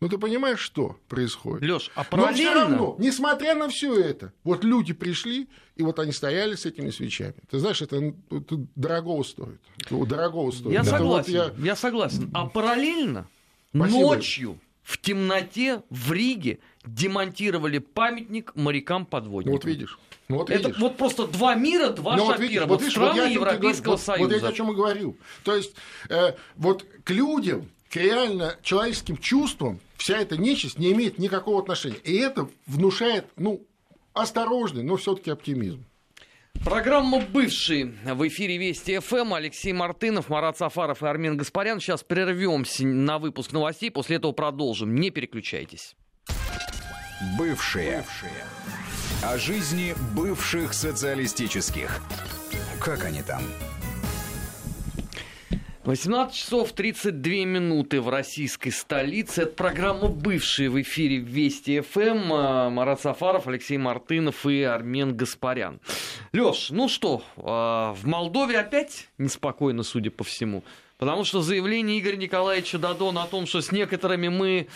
[0.00, 1.62] Ну, ты понимаешь, что происходит?
[1.62, 2.54] Лёш, а Но все параллельно...
[2.60, 7.34] равно, несмотря на все это, вот люди пришли, и вот они стояли с этими свечами.
[7.50, 7.96] Ты знаешь, это,
[8.30, 9.60] это дорогого стоит.
[9.90, 10.72] Дорогого стоит.
[10.72, 11.76] Я Это вот согласен, я- я...
[11.76, 12.30] согласен.
[12.34, 13.28] А параллельно
[13.74, 13.98] Спасибо.
[14.00, 19.52] ночью в темноте в Риге демонтировали памятник морякам-подводникам.
[19.54, 19.98] Вот видишь.
[20.28, 20.80] Ну, вот Это видишь.
[20.80, 22.46] вот просто два мира, два Ну, вот шапира.
[22.48, 23.90] видишь, вот вот видишь, страны вот я Европейского.
[23.92, 24.34] Вот- Союза.
[24.34, 25.16] Вот я о чем и говорю.
[25.42, 25.74] То есть,
[26.08, 31.98] э, вот к людям, к реально человеческим чувствам вся эта нечисть не имеет никакого отношения.
[32.04, 33.62] И это внушает, ну,
[34.12, 35.84] осторожный, но все-таки оптимизм.
[36.64, 39.34] Программа «Бывший» в эфире Вести ФМ.
[39.34, 41.80] Алексей Мартынов, Марат Сафаров и Армен Гаспарян.
[41.80, 44.94] Сейчас прервемся на выпуск новостей, после этого продолжим.
[44.94, 45.94] Не переключайтесь.
[47.38, 48.04] Бывшие.
[49.22, 52.00] О жизни бывших социалистических.
[52.80, 53.42] Как они там?
[55.86, 59.42] 18 часов 32 минуты в российской столице.
[59.42, 62.32] Это программа «Бывшие» в эфире Вести ФМ.
[62.32, 65.78] А, Марат Сафаров, Алексей Мартынов и Армен Гаспарян.
[66.32, 70.64] Леш, ну что, а, в Молдове опять неспокойно, судя по всему.
[70.98, 74.66] Потому что заявление Игоря Николаевича Дадона о том, что с некоторыми мы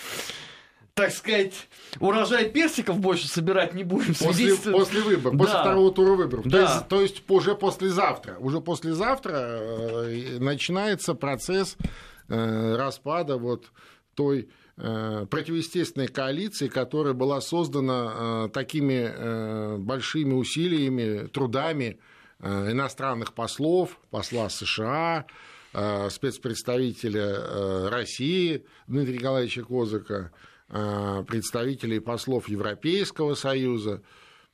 [1.00, 1.54] так сказать,
[1.98, 4.14] урожай персиков больше собирать не будем.
[4.14, 5.60] После, после выборов, после Да.
[5.62, 6.46] второго тура выборов.
[6.46, 6.50] Да.
[6.50, 8.36] То, есть, то есть уже послезавтра.
[8.38, 11.78] Уже послезавтра э, начинается процесс
[12.28, 13.72] э, распада вот
[14.14, 21.98] той э, противоестественной коалиции, которая была создана такими большими усилиями, трудами
[22.40, 25.24] иностранных послов, посла США,
[26.10, 30.32] спецпредставителя России Дмитрия Николаевича Козыка,
[30.70, 34.02] представителей послов Европейского Союза.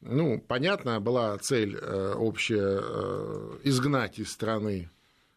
[0.00, 4.90] Ну, понятно, была цель э, общая э, изгнать из страны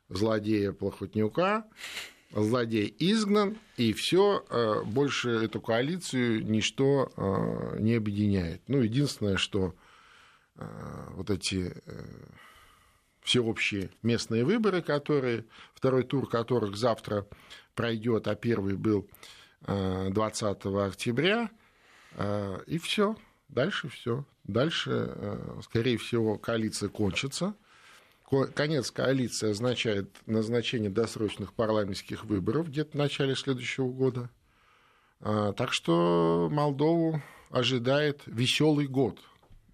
[0.10, 1.66] злодея Плохотнюка,
[2.32, 8.62] злодей изгнан, и все, э, больше эту коалицию ничто э, не объединяет.
[8.68, 9.74] Ну, единственное, что
[10.56, 10.66] э,
[11.12, 11.74] вот эти
[13.22, 17.28] всеобщие местные выборы, которые, второй тур которых завтра
[17.76, 19.08] пройдет, а первый был
[19.66, 21.50] 20 октября,
[22.68, 23.16] и все.
[23.50, 24.26] Дальше все.
[24.44, 27.54] Дальше, скорее всего, коалиция кончится–
[28.54, 34.30] Конец коалиции означает назначение досрочных парламентских выборов где-то в начале следующего года.
[35.20, 39.20] Так что Молдову ожидает веселый год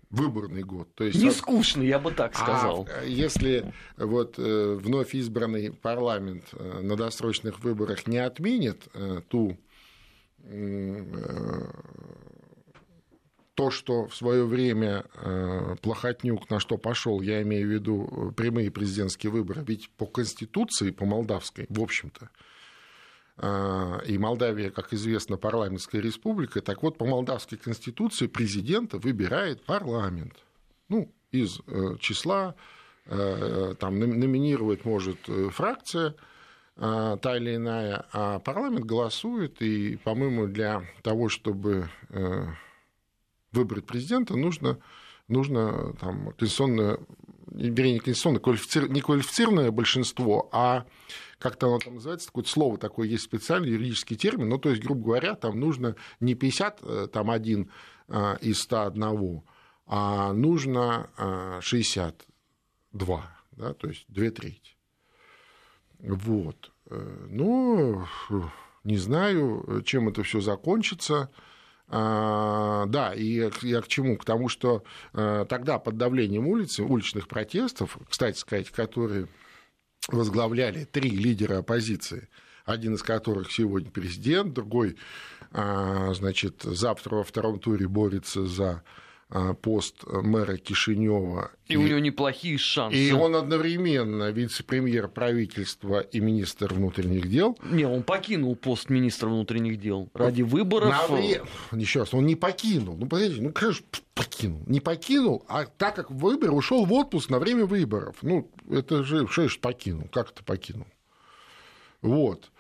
[0.10, 0.88] выборный год.
[0.96, 2.88] То есть, не скучный, я бы так а сказал.
[2.90, 9.58] А если вот э, вновь избранный парламент э, на досрочных выборах не отменит э, ту
[13.56, 18.32] то, что в свое время э, Плохотнюк на что пошел, я имею в виду э,
[18.34, 22.30] прямые президентские выборы, ведь по Конституции, по молдавской, в общем-то,
[23.38, 30.34] э, и Молдавия, как известно, парламентская республика, так вот, по молдавской конституции президента выбирает парламент.
[30.90, 31.60] Ну, из
[32.00, 32.56] числа,
[33.06, 35.18] там номинировать может
[35.52, 36.16] фракция,
[36.76, 41.90] та или иная, а парламент голосует, и, по-моему, для того, чтобы
[43.56, 44.80] выбрать президента, нужно,
[45.28, 47.00] нужно там, конституционное,
[47.48, 48.90] вернее, не конституционное, квалифицир...
[48.90, 50.86] не квалифицированное большинство, а
[51.40, 55.06] как-то оно там называется, такое слово такое есть специальный юридический термин, ну, то есть, грубо
[55.06, 57.72] говоря, там нужно не 50, э, там, один
[58.08, 59.42] э, из 101,
[59.88, 61.10] а нужно
[61.62, 64.75] 62, э, да, то есть две трети.
[66.14, 66.72] Вот.
[66.90, 68.06] Ну,
[68.84, 71.30] не знаю, чем это все закончится.
[71.88, 74.18] А, да, и я к чему?
[74.18, 79.28] К тому, что э, тогда под давлением улицы, уличных протестов, кстати сказать, которые
[80.08, 82.28] возглавляли три лидера оппозиции,
[82.66, 84.98] один из которых сегодня президент, другой,
[85.52, 88.82] а, значит, завтра во втором туре борется за а,
[89.62, 91.52] пост мэра Кишинева.
[91.68, 92.98] И, и у него неплохие шансы.
[92.98, 97.58] И он одновременно вице-премьер правительства и министр внутренних дел.
[97.64, 101.10] Не, он покинул пост министра внутренних дел ради выборов.
[101.10, 101.78] На...
[101.78, 102.96] Еще раз, он не покинул.
[102.98, 104.62] Ну, подождите, ну, конечно, покинул.
[104.68, 108.18] Не покинул, а так как выбор ушел в отпуск на время выборов.
[108.22, 110.08] Ну, это же, что ж покинул?
[110.12, 110.88] Как это покинул?
[112.02, 112.52] Вот.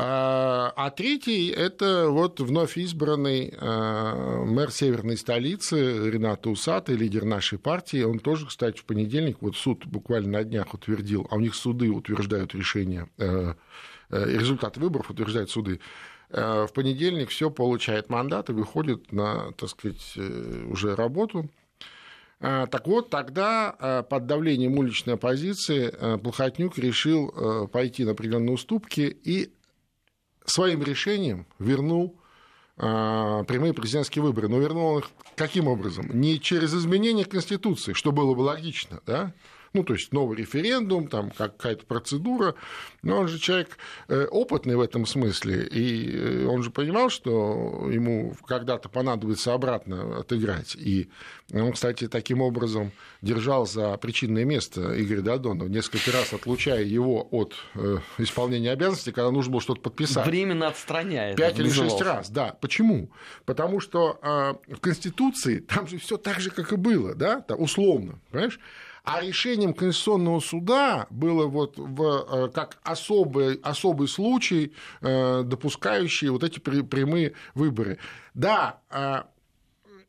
[0.00, 7.58] А, а третий– это вот вновь избранный а, мэр северной столицы Рената Усатый, лидер нашей
[7.58, 8.04] партии.
[8.04, 11.90] Он тоже, кстати, в понедельник, вот суд буквально на днях утвердил, а у них суды
[11.90, 13.54] утверждают решения, э,
[14.10, 15.80] э, результаты выборов утверждают суды,
[16.30, 21.50] э, в понедельник все получает мандат и выходит на, так сказать, уже работу.
[22.38, 29.50] Так вот, тогда под давлением уличной оппозиции Плохотнюк решил пойти на определенные уступки и
[30.50, 32.16] своим решением вернул
[32.76, 34.48] а, прямые президентские выборы.
[34.48, 36.08] Но вернул их каким образом?
[36.12, 39.34] Не через изменение Конституции, что было бы логично, да?
[39.72, 42.54] Ну, то есть новый референдум, там какая-то процедура,
[43.02, 43.78] но он же человек
[44.08, 50.18] э, опытный в этом смысле, и э, он же понимал, что ему когда-то понадобится обратно
[50.18, 51.08] отыграть, и
[51.52, 57.54] он, кстати, таким образом держал за причинное место Игоря Дадонова, несколько раз отлучая его от
[57.74, 60.26] э, исполнения обязанностей, когда нужно было что-то подписать.
[60.26, 61.36] Временно отстраняет.
[61.36, 62.56] Пять или шесть раз, да.
[62.60, 63.10] Почему?
[63.44, 64.18] Потому что
[64.66, 68.58] в Конституции там же все так же, как и было, да, условно, понимаешь?
[69.10, 76.44] А решением Конституционного суда было вот в, э, как особый, особый случай, э, допускающий вот
[76.44, 77.96] эти прямые выборы.
[78.34, 79.22] Да, э,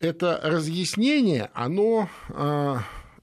[0.01, 2.09] это разъяснение, оно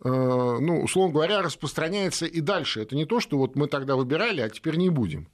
[0.05, 2.81] ну, условно говоря, распространяется и дальше.
[2.83, 5.27] Это не то, что вот мы тогда выбирали, а теперь не будем.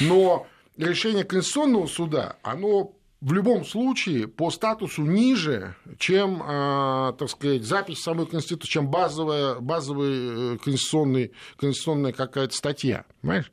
[0.00, 7.64] Но решение Конституционного суда, оно в любом случае по статусу ниже, чем, а, так сказать,
[7.64, 13.04] запись самой Конституции, чем базовая, базовая э, конституционная, конституционная какая-то статья.
[13.22, 13.50] Понимаешь?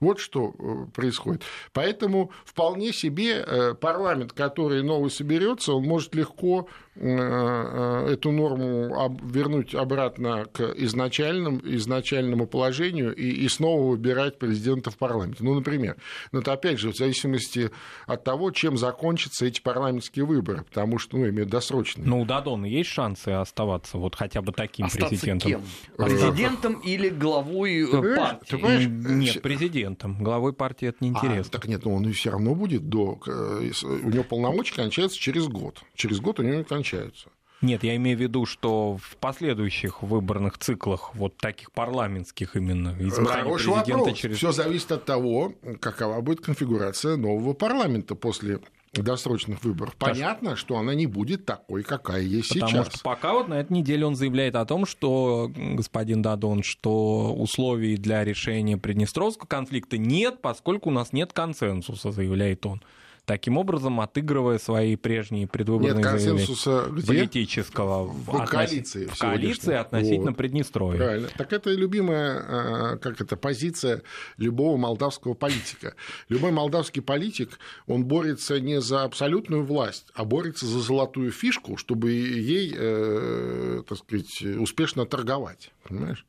[0.00, 1.42] Вот что э, происходит.
[1.72, 9.74] Поэтому вполне себе э, парламент, который новый соберется, он может легко э, эту норму вернуть
[9.74, 15.42] обратно к изначальному, изначальному положению и, и снова выбирать президента в парламенте.
[15.44, 15.96] Ну, например,
[16.32, 17.70] но это опять же в зависимости
[18.06, 22.06] от того, чем закончатся эти парламентские выборы, потому что, ну, имеют досрочные.
[22.06, 25.50] Ну, у Дадона есть шансы оставаться вот хотя бы таким Остаться президентом?
[25.50, 25.62] Кем?
[25.96, 28.46] Президентом или главой партии?
[28.48, 28.86] Ты понимаешь?
[28.86, 30.22] Нет, президентом президентом.
[30.22, 31.50] Главой партии это неинтересно.
[31.50, 33.18] А, так нет, но ну, он все равно будет до...
[33.24, 35.80] У него полномочия кончаются через год.
[35.94, 37.30] Через год у него кончаются.
[37.62, 43.44] Нет, я имею в виду, что в последующих выборных циклах, вот таких парламентских именно, избрания
[43.44, 44.18] Хороший президента вопрос.
[44.18, 44.36] через...
[44.36, 48.60] Все зависит от того, какова будет конфигурация нового парламента после
[49.02, 49.94] досрочных выборов.
[49.96, 52.88] Понятно, что она не будет такой, какая есть Потому сейчас.
[52.88, 57.96] что пока вот на этой неделе он заявляет о том, что, господин Дадон, что условий
[57.96, 62.82] для решения Приднестровского конфликта нет, поскольку у нас нет консенсуса, заявляет он.
[63.26, 67.06] Таким образом, отыгрывая свои прежние предвыборные Нет консенсуса где?
[67.08, 70.36] политического В относи- коалиции в коалиции относительно Вот.
[70.36, 70.98] Приднестровья.
[70.98, 71.28] Правильно.
[71.36, 74.02] Так это любимая, э, как это, позиция
[74.36, 75.94] любого молдавского политика.
[76.28, 77.58] Любой молдавский политик,
[77.88, 83.98] он борется не за абсолютную власть, а борется за золотую фишку, чтобы ей, э, так
[83.98, 85.72] сказать, успешно торговать.
[85.82, 86.24] Понимаешь?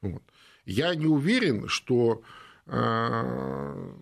[0.00, 0.22] Вот.
[0.64, 2.22] Я не уверен, что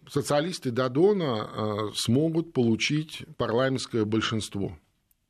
[0.08, 4.76] социалисты Дадона э, смогут получить парламентское большинство.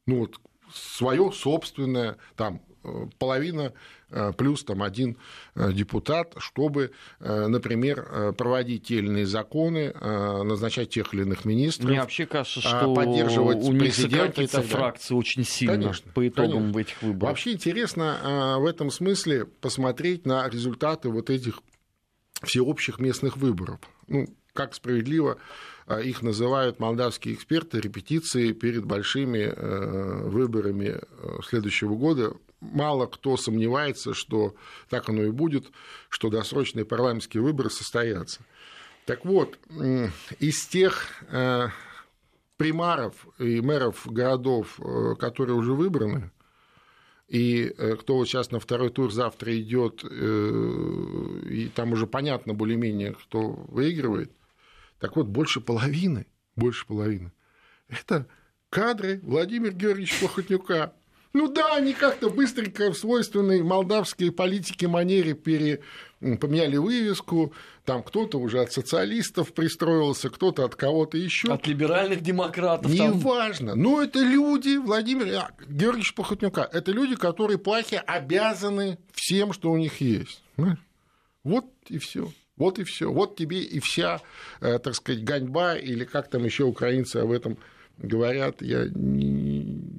[0.06, 0.36] Ну вот
[0.72, 3.72] свое собственное, там э, половина
[4.10, 5.16] э, плюс там один
[5.54, 11.22] э, депутат, чтобы, э, например, э, проводить те или иные законы, э, назначать тех или
[11.22, 11.90] иных министров.
[11.90, 16.78] Мне вообще кажется, что поддерживать у них сократится фракция очень сильно Конечно, по итогам конечно.
[16.80, 17.30] этих выборах.
[17.30, 21.62] Вообще интересно э, в этом смысле посмотреть на результаты вот этих
[22.42, 23.80] всеобщих местных выборов.
[24.08, 25.38] Ну, как справедливо
[25.86, 32.32] э, их называют молдавские эксперты, репетиции перед большими э, выборами э, следующего года.
[32.60, 34.54] Мало кто сомневается, что
[34.88, 35.70] так оно и будет,
[36.08, 38.40] что досрочные парламентские выборы состоятся.
[39.06, 39.58] Так вот,
[40.38, 41.68] из тех э,
[42.58, 44.78] примаров и мэров городов,
[45.18, 46.30] которые уже выбраны,
[47.30, 52.54] и э, кто вот сейчас на второй тур завтра идет, э, и там уже понятно
[52.54, 54.32] более-менее, кто выигрывает,
[54.98, 57.32] так вот, больше половины, больше половины,
[57.88, 58.26] это
[58.68, 60.92] кадры Владимира Георгиевича Плохотнюка.
[61.32, 65.80] Ну да, они как-то быстренько в свойственной молдавской политике манере пере...
[66.20, 71.52] поменяли вывеску, там кто-то уже от социалистов пристроился, кто-то от кого-то еще.
[71.52, 72.94] От либеральных демократов.
[72.96, 73.18] там.
[73.18, 73.76] Неважно.
[73.76, 79.76] Но это люди, Владимир а, Георгиевич Плохотнюка, это люди, которые плахи обязаны всем, что у
[79.76, 80.42] них есть.
[80.56, 80.78] Понимаешь?
[81.44, 82.32] Вот и все.
[82.56, 83.10] Вот и все.
[83.10, 84.20] Вот тебе и вся,
[84.60, 87.56] э, так сказать, ганьба, или как там еще украинцы об этом
[87.96, 89.39] говорят, я не.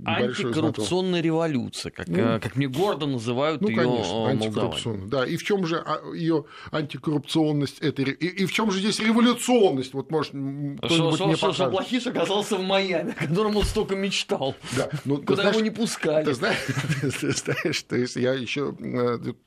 [0.06, 4.46] Антикоррупционная революция, как, Ну, э, как мне гордо называют Ну, ее конечно, молдаване.
[4.46, 5.08] антикоррупционная.
[5.08, 5.84] Да, и в чем же
[6.14, 9.94] ее антикоррупционность этой, и, и в чем же здесь революционность?
[9.94, 11.70] Вот, может, кто-нибудь мне что.
[11.70, 14.56] Блохиш оказался в Майами, о котором он столько мечтал.
[14.76, 16.26] Да, ну, Куда знаешь, его не пускали.
[16.26, 16.58] Ты знаешь,
[17.22, 18.76] ты знаешь, то есть я еще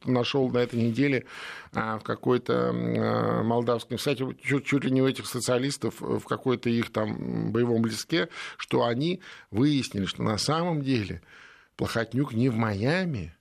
[0.05, 5.09] нашел на этой неделе а, в какой-то а, молдавском, кстати, чуть, чуть ли не у
[5.09, 10.83] этих социалистов э, в какой-то их там боевом листке, что они выяснили, что на самом
[10.83, 11.23] деле
[11.77, 13.35] Плохотнюк не в Майами,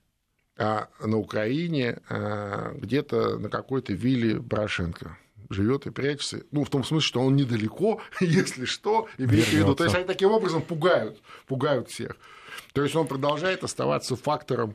[0.56, 5.16] а на Украине а, где-то на какой-то вилле Порошенко
[5.50, 6.42] живет и прячется.
[6.50, 9.74] Ну, в том смысле, что он недалеко, если что, имеется в виду.
[9.74, 12.16] То есть они таким образом пугают, пугают всех.
[12.72, 14.74] То есть он продолжает оставаться фактором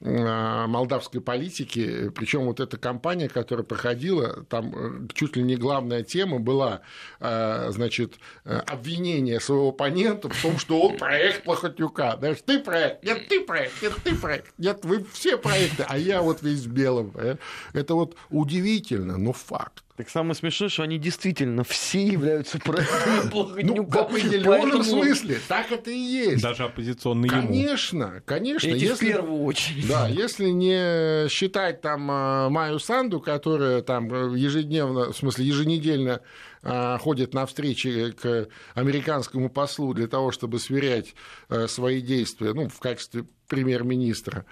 [0.00, 6.38] молдавской политики, причем вот эта кампания, которая проходила, там э, чуть ли не главная тема
[6.38, 6.80] была,
[7.20, 8.14] э, значит,
[8.46, 12.16] э, обвинение своего оппонента в том, что он проект Плохотнюка.
[12.16, 16.22] Знаешь, ты проект, нет, ты проект, нет, ты проект, нет, вы все проекты, а я
[16.22, 17.38] вот весь в.
[17.74, 19.84] Это вот удивительно, но факт.
[20.00, 25.90] Так самое смешное, что они действительно все являются проектами Ну, в определенном смысле, так это
[25.90, 26.42] и есть.
[26.42, 27.42] Даже оппозиционный ему.
[27.42, 28.66] Конечно, конечно.
[28.68, 29.86] Эти в если- первую очередь.
[29.86, 36.22] Да, если не считать там э, Майю Санду, которая там э, ежедневно, в смысле еженедельно
[36.62, 41.14] э, ходит на встречи к американскому послу для того, чтобы сверять
[41.50, 44.46] э, свои действия, ну, в качестве премьер-министра,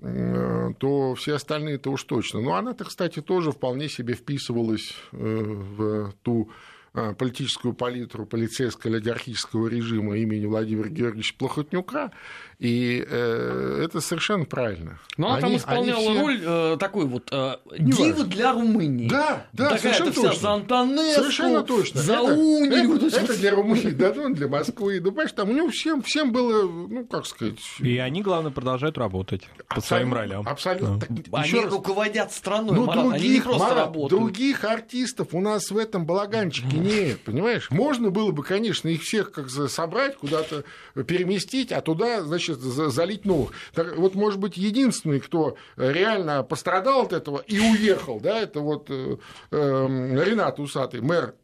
[0.00, 2.40] то все остальные-то уж точно.
[2.40, 6.50] Но она-то, кстати, тоже вполне себе вписывалась э, в ту
[6.92, 12.12] э, политическую палитру полицейско-олигархического режима имени Владимира Георгиевича Плохотнюка,
[12.58, 14.98] и э, это совершенно правильно.
[15.18, 18.24] Но она там Они- исполняла они все- роль э, такой вот э, важно.
[18.24, 19.08] для Румынии.
[19.08, 20.40] Да, да, Такая совершенно вся точно.
[20.40, 22.00] за Антонеску, Совершенно точно.
[22.00, 22.96] за это, унию.
[23.06, 25.00] это- это для Румынии, да, ну, для Москвы.
[25.00, 27.58] Ну, понимаешь, там у него всем, всем было, ну, как сказать...
[27.80, 30.48] И они, главное, продолжают работать по своим ролям.
[30.48, 30.96] Абсолютно.
[30.98, 31.06] Да.
[31.06, 34.10] Так, Они еще раз, руководят страной, Ну, Марат, они не других, просто Марат, работают.
[34.22, 37.70] других артистов у нас в этом балаганчике нет, понимаешь?
[37.70, 40.64] Можно было бы, конечно, их всех как собрать, куда-то
[41.06, 43.50] переместить, а туда, значит, за- залить новых.
[43.74, 48.86] Так, вот, может быть, единственный, кто реально пострадал от этого и уехал, да, это вот
[48.90, 49.16] э,
[49.50, 51.34] э, Ренат Усатый, мэр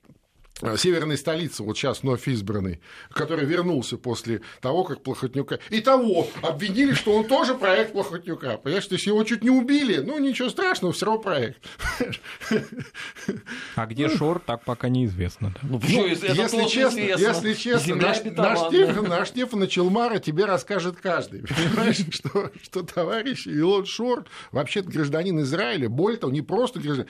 [0.76, 5.58] северной столицы, вот сейчас вновь избранный, который вернулся после того, как Плохотнюка...
[5.70, 8.56] И того обвинили, что он тоже проект Плохотнюка.
[8.58, 11.58] Понимаешь, то есть его чуть не убили, ну ничего страшного, все равно проект.
[13.76, 15.54] А где Шор, так пока неизвестно.
[15.62, 16.28] Ну, ну, если,
[16.68, 21.42] честно, если честно, наш, наш, Штефан, наш Штефан Челмара тебе расскажет каждый.
[21.46, 27.08] Понимаешь, что, что товарищ Илон Шор вообще-то гражданин Израиля, более того, не просто гражданин,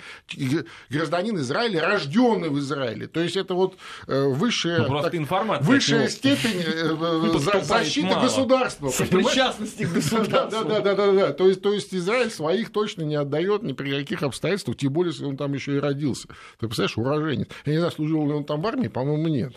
[0.90, 3.06] гражданин Израиля, рожденный в Израиле.
[3.06, 3.76] То есть это вот
[4.06, 8.22] э, высшая, ну, так, высшая степень э, защиты мало.
[8.22, 8.88] государства.
[8.88, 10.64] Сопричастности к государству.
[10.64, 11.32] Да, да, да, да, да.
[11.32, 15.12] То есть, то есть Израиль своих точно не отдает ни при каких обстоятельствах, тем более,
[15.12, 16.28] если он там еще и родился.
[16.58, 17.48] Ты представляешь, уроженец.
[17.66, 19.54] Я не знаю, служил ли он там в армии, по-моему, нет.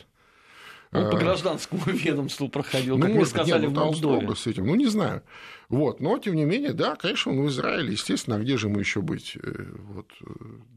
[0.96, 1.20] Он по а.
[1.20, 4.36] гражданскому ведомству проходил, ну, как мы сказали, нет, ну, в Молдове.
[4.36, 4.68] С этим.
[4.68, 5.24] Ну, не знаю.
[5.70, 6.00] Вот.
[6.00, 9.02] Но, тем не менее, да, конечно, он в Израиле, естественно, а где же мы еще
[9.02, 9.36] быть?
[9.42, 10.26] Э, вот, э,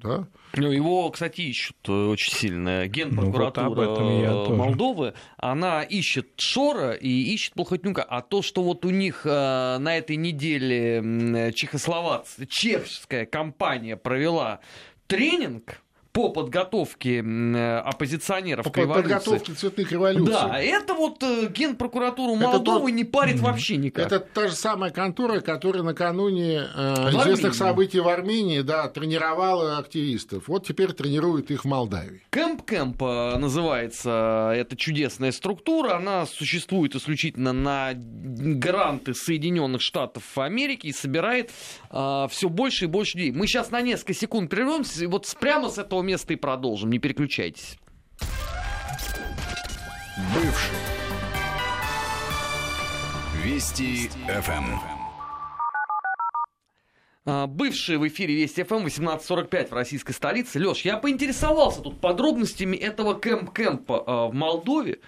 [0.03, 0.29] да.
[0.55, 2.87] Ну, его, кстати, ищут э, очень сильно.
[2.87, 8.03] Генпрокуратура ну, вот Молдовы, она ищет Шора и ищет Плохотнюка.
[8.03, 14.61] А то, что вот у них на этой неделе чехословацкая, чешская компания провела
[15.07, 15.83] тренинг
[16.19, 19.03] по подготовке оппозиционеров по к революции.
[19.03, 20.35] подготовке цветных революций.
[20.35, 24.07] Да, это вот э, генпрокуратуру Молдовы это не парит вообще никак.
[24.07, 30.49] Это та же самая контора, которая накануне э, известных событий в Армении да, тренировала активистов.
[30.49, 32.21] Вот теперь тренирует их в Молдавии.
[32.33, 35.95] CampCamp э, называется эта чудесная структура.
[35.95, 41.53] Она существует исключительно на гранты Соединенных Штатов Америки и собирает
[41.93, 43.31] э, все больше и больше людей.
[43.31, 46.91] Мы сейчас на несколько секунд прервемся, и вот прямо с этого места и продолжим.
[46.91, 47.79] Не переключайтесь.
[50.35, 50.75] Бывший.
[53.45, 54.99] Вести ФМ.
[57.25, 60.59] А, бывший в эфире Вести ФМ 1845 в российской столице.
[60.59, 65.01] Леш, я поинтересовался тут подробностями этого CampCamp а а, в Молдове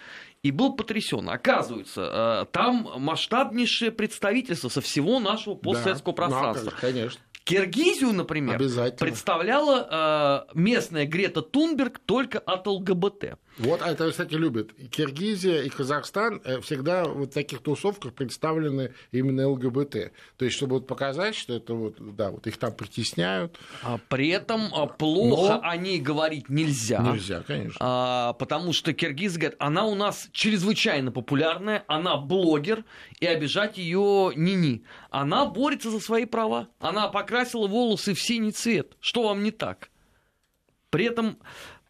[0.42, 1.28] и был потрясен.
[1.30, 6.70] Оказывается, а, там масштабнейшее представительство со всего нашего постсоветского да, пространства.
[6.70, 7.20] Ну, конечно.
[7.50, 8.58] Киргизию, например,
[8.98, 13.38] представляла э, местная Грета Тунберг только от ЛГБТ.
[13.60, 14.72] Вот а это, кстати, любят.
[14.90, 20.12] Киргизия и Казахстан э, всегда в таких тусовках представлены именно ЛГБТ.
[20.38, 23.58] То есть, чтобы вот показать, что это вот, да, вот их там притесняют.
[23.82, 25.68] А при этом а, плохо Но...
[25.68, 27.00] о ней говорить нельзя.
[27.00, 27.76] Нельзя, конечно.
[27.80, 32.84] А, потому что киргизы говорят, она у нас чрезвычайно популярная, она блогер,
[33.20, 34.84] и обижать ее ни-ни.
[35.10, 36.68] Она борется за свои права.
[36.78, 38.96] Она покрасила волосы в синий цвет.
[39.00, 39.90] Что вам не так?
[40.88, 41.38] При этом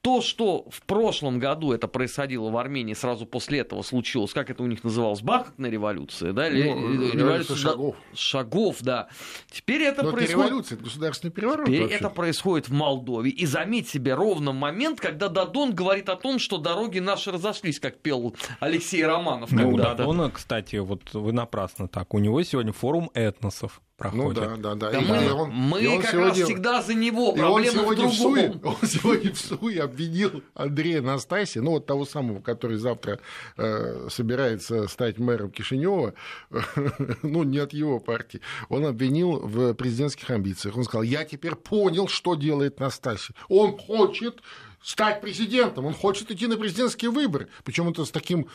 [0.03, 4.63] то, что в прошлом году это происходило в Армении, сразу после этого случилось, как это
[4.63, 6.49] у них называлось, бархатная революция, да?
[6.49, 7.97] Ну, революция, революция шагов.
[8.15, 9.09] Шагов, да.
[9.51, 10.39] Теперь это Но происходит...
[10.39, 11.67] Это революция, это государственный переворот.
[11.67, 11.97] Теперь вообще.
[11.97, 13.31] это происходит в Молдове.
[13.31, 17.99] И заметь себе ровно момент, когда Дадон говорит о том, что дороги наши разошлись, как
[17.99, 19.53] пел Алексей Романов.
[19.53, 22.15] Ну, Дадона, кстати, вот вы напрасно так.
[22.15, 24.43] У него сегодня форум этносов проходит.
[24.43, 24.91] Ну да, да, да.
[24.91, 27.33] да и мы он, мы и как сегодня, раз всегда за него.
[27.33, 31.87] Проблема он сегодня в, в Суе, он сегодня в Суе обвинил Андрея Настасия, ну вот
[31.87, 33.21] того самого, который завтра
[33.59, 36.15] э, собирается стать мэром Кишинева,
[37.23, 38.41] ну не от его партии,
[38.71, 40.79] он обвинил в президентских амбициях.
[40.79, 43.35] Он сказал, я теперь понял, что делает Настасий.
[43.49, 44.41] Он хочет
[44.83, 47.49] стать президентом, он хочет идти на президентские выборы.
[47.65, 48.47] Причем это с таким,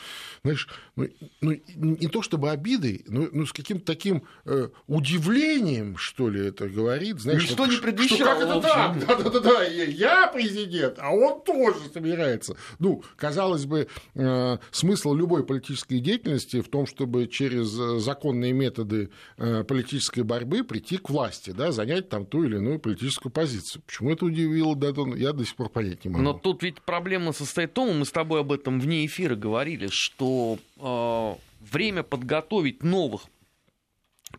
[0.43, 1.07] знаешь, ну,
[1.41, 6.67] ну, не то чтобы обидой, но ну, с каким-то таким э, удивлением, что ли, это
[6.67, 7.19] говорит.
[7.19, 8.17] Знаешь, Ничто вот, не предвещало.
[8.17, 9.23] Что, как это так?
[9.23, 12.57] Да-да-да, я президент, а он тоже собирается.
[12.79, 17.67] Ну, казалось бы, э, смысл любой политической деятельности в том, чтобы через
[18.03, 23.31] законные методы э, политической борьбы прийти к власти, да, занять там ту или иную политическую
[23.31, 23.83] позицию.
[23.85, 26.14] Почему это удивило Дадон, я до сих пор понять не могу.
[26.21, 29.87] Но тут ведь проблема состоит в том, мы с тобой об этом вне эфира говорили,
[29.91, 31.35] что э,
[31.71, 33.23] время подготовить новых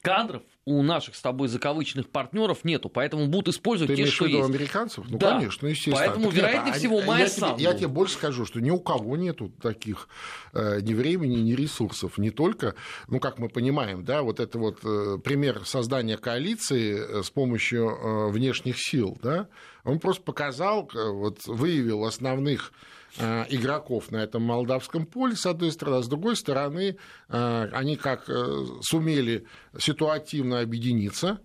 [0.06, 4.48] кадров у наших с тобой закавычных партнеров нету, поэтому будут использовать Ты те, что есть.
[4.48, 5.04] американцев?
[5.08, 5.34] Ну, да.
[5.34, 5.96] конечно, естественно.
[5.96, 8.80] Поэтому, так вероятнее нет, всего, Майя я, тебе, я тебе больше скажу, что ни у
[8.80, 10.08] кого нету таких
[10.52, 12.18] э, ни времени, ни ресурсов.
[12.18, 12.74] Не только,
[13.08, 17.88] ну, как мы понимаем, да, вот это вот э, пример создания коалиции э, с помощью
[17.88, 19.48] э, внешних сил, да,
[19.84, 22.72] он просто показал, э, вот, выявил основных
[23.18, 26.96] игроков на этом молдавском поле, с одной стороны, а с другой стороны,
[27.28, 29.46] э, они как э, сумели
[29.78, 31.40] ситуативно объединиться,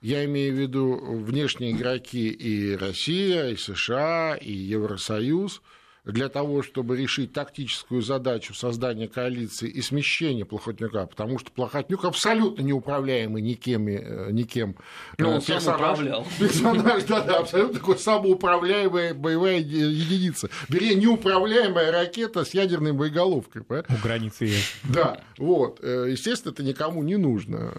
[0.00, 5.60] я имею в виду внешние игроки и Россия, и США, и Евросоюз,
[6.04, 12.62] для того, чтобы решить тактическую задачу создания коалиции и смещения Плохотнюка, потому что Плохотнюк абсолютно
[12.62, 14.76] неуправляемый никем, э, никем
[15.18, 16.26] ну, он персонаж, сам управлял.
[16.38, 20.48] персонаж, да, да, абсолютно такой самоуправляемая боевая единица.
[20.68, 23.62] Вернее, неуправляемая ракета с ядерной боеголовкой.
[23.62, 24.76] У границы есть.
[24.84, 25.82] Да, вот.
[25.82, 27.72] Естественно, это никому не нужно.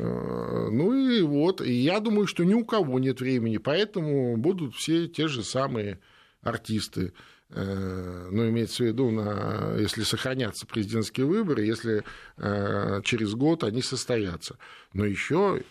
[0.71, 5.07] Ну и вот, и я думаю, что ни у кого нет времени, поэтому будут все
[5.07, 5.99] те же самые
[6.41, 7.13] артисты.
[7.51, 12.03] Э, ну, имеется в виду, на, если сохранятся президентские выборы, если
[12.37, 14.57] э, через год они состоятся.
[14.93, 15.63] Но еще,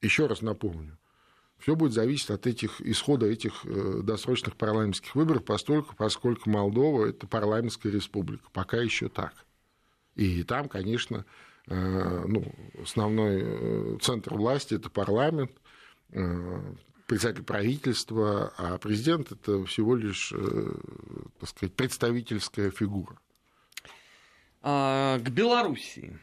[0.00, 0.98] еще раз напомню,
[1.58, 7.26] все будет зависеть от этих, исхода этих э, досрочных парламентских выборов, поскольку, поскольку Молдова– это
[7.26, 8.48] парламентская республика.
[8.52, 9.34] Пока еще так.
[10.14, 11.24] И там, конечно,
[11.66, 12.52] ну,
[12.82, 15.52] основной центр власти– это парламент,
[17.06, 20.74] председатель правительства, а президент это всего лишь, э,
[21.40, 23.18] так сказать, представительская фигура.
[24.62, 26.18] А, к Белоруссии.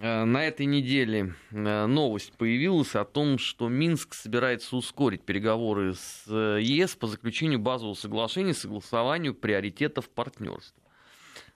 [0.00, 6.24] Э, на этой неделе э, новость появилась о том, что Минск собирается ускорить переговоры с
[6.26, 10.82] ЕС по заключению базового соглашения согласованию приоритетов партнерства.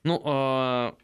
[0.04, 0.94] Ну, а,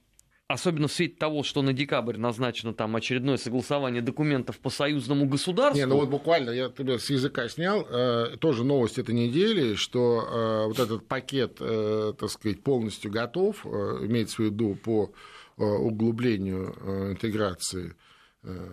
[0.52, 5.78] особенно в свете того, что на декабрь назначено там очередное согласование документов по союзному государству.
[5.78, 10.22] Не, ну вот буквально я тебя с языка снял, э, тоже новость этой недели, что
[10.22, 13.68] э, вот этот пакет, э, так сказать, полностью готов, э,
[14.02, 15.12] имеется в виду по
[15.56, 17.96] э, углублению э, интеграции
[18.42, 18.68] э,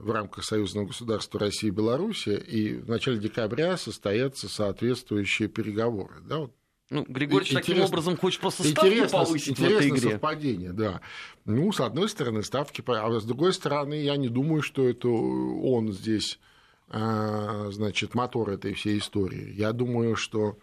[0.00, 6.14] в рамках союзного государства России и Беларуси, и в начале декабря состоятся соответствующие переговоры.
[6.28, 6.52] Да, вот
[6.88, 10.10] ну, Григорьевич таким образом хочет просто ставки интересно, повысить интересно в этой игре.
[10.12, 11.00] совпадение, да.
[11.44, 15.92] Ну, с одной стороны, ставки, а с другой стороны, я не думаю, что это он
[15.92, 16.38] здесь,
[16.88, 19.52] а, значит, мотор этой всей истории.
[19.52, 20.58] Я думаю, что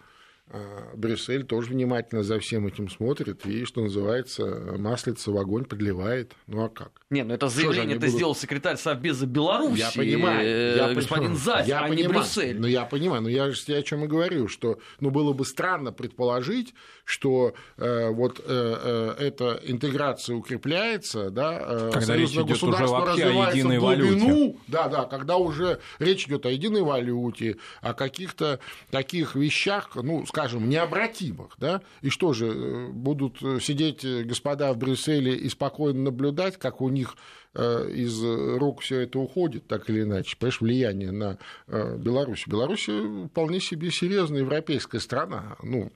[0.94, 6.34] Брюссель тоже внимательно за всем этим смотрит и, что называется, маслица в огонь подливает.
[6.48, 6.92] Ну а как?
[7.10, 8.16] Не, ну это заявление это будут...
[8.16, 12.60] сделал секретарь Совбеза Беларуси, я понимаю, э, я господин Заф, я а понимаю, не Брюссель.
[12.60, 15.92] Ну я понимаю, но я же о чем и говорю, что ну, было бы странно
[15.92, 16.74] предположить,
[17.06, 23.26] что э, вот э, э, эта интеграция укрепляется, да, э, когда речь идет уже вообще
[23.26, 24.60] о единой глубину, валюте.
[24.68, 28.60] Да, да, когда уже речь идет о единой валюте, о каких-то
[28.92, 35.36] таких вещах, ну, скажем, необратимых, да, и что же, э, будут сидеть господа в Брюсселе
[35.36, 37.16] и спокойно наблюдать, как у них
[37.54, 42.46] э, из рук все это уходит, так или иначе, понимаешь, влияние на э, Беларусь.
[42.48, 42.90] Беларусь
[43.30, 45.92] вполне себе серьезная европейская страна, ну,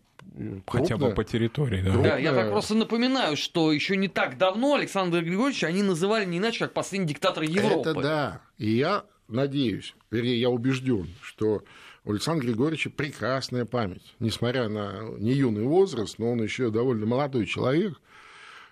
[0.68, 1.98] Хотя бы по территории, да.
[1.98, 6.38] Да, я так просто напоминаю, что еще не так давно Александр Григорьевич они называли не
[6.38, 7.90] иначе, как последний диктатор Европы.
[7.90, 8.42] Это да.
[8.58, 11.64] И я надеюсь, вернее, я убежден, что
[12.08, 14.16] у Александра Григорьевича прекрасная память.
[14.20, 18.00] Несмотря на не юный возраст, но он еще довольно молодой человек.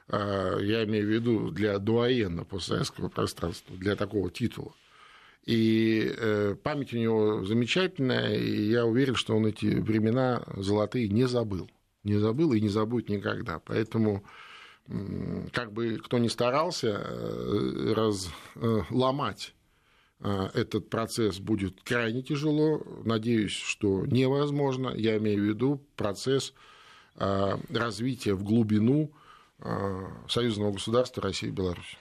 [0.07, 4.71] А, я имею в виду для дуаена постсоветского пространства, для такого титула.
[5.45, 11.27] И э, память у него замечательная, и я уверен, что он эти времена золотые не
[11.27, 11.69] забыл.
[12.03, 13.59] Не забыл и не забудет никогда.
[13.59, 14.23] Поэтому
[15.51, 17.93] как бы кто ни старался э,
[18.55, 19.64] разломать а,
[20.53, 22.81] этот процесс будет крайне тяжело.
[23.03, 24.93] Надеюсь, что невозможно.
[24.95, 26.53] Я имею в виду процесс
[27.17, 29.11] а, развития в глубину
[29.59, 31.97] а, союзного государства России и Беларуси.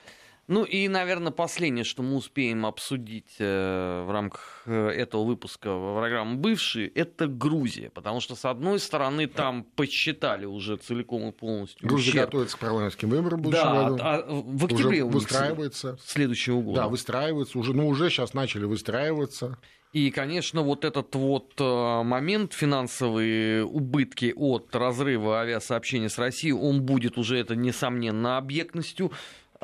[0.47, 6.35] Ну и, наверное, последнее, что мы успеем обсудить э, в рамках э, этого выпуска программы
[6.35, 7.89] «Бывшие», это Грузия.
[7.89, 12.25] Потому что, с одной стороны, там посчитали уже целиком и полностью Грузия ущерб.
[12.25, 13.97] готовится к парламентским выборам в будущем да, году.
[14.01, 15.97] А в октябре уже выстраивается.
[16.05, 16.81] Следующего года.
[16.81, 17.57] Да, выстраивается.
[17.57, 19.57] Уже, ну, уже сейчас начали выстраиваться.
[19.93, 26.81] И, конечно, вот этот вот э, момент, финансовые убытки от разрыва авиасообщения с Россией, он
[26.81, 29.15] будет уже, это несомненно, объектностью а,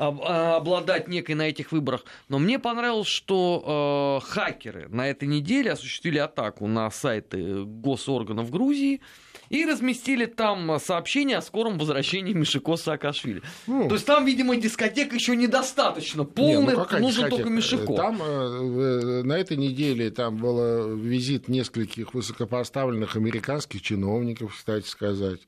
[0.08, 2.04] обладать некой на этих выборах.
[2.28, 9.00] Но мне понравилось, что э, хакеры на этой неделе осуществили атаку на сайты госорганов Грузии
[9.48, 13.42] и разместили там сообщение о скором возвращении Мишико Саакашвили.
[13.66, 17.94] Ну, То есть там, видимо, дискотека еще недостаточно полная, не, ну нужен только Мишико.
[17.94, 25.40] Там э, на этой неделе там был визит нескольких высокопоставленных американских чиновников, кстати сказать.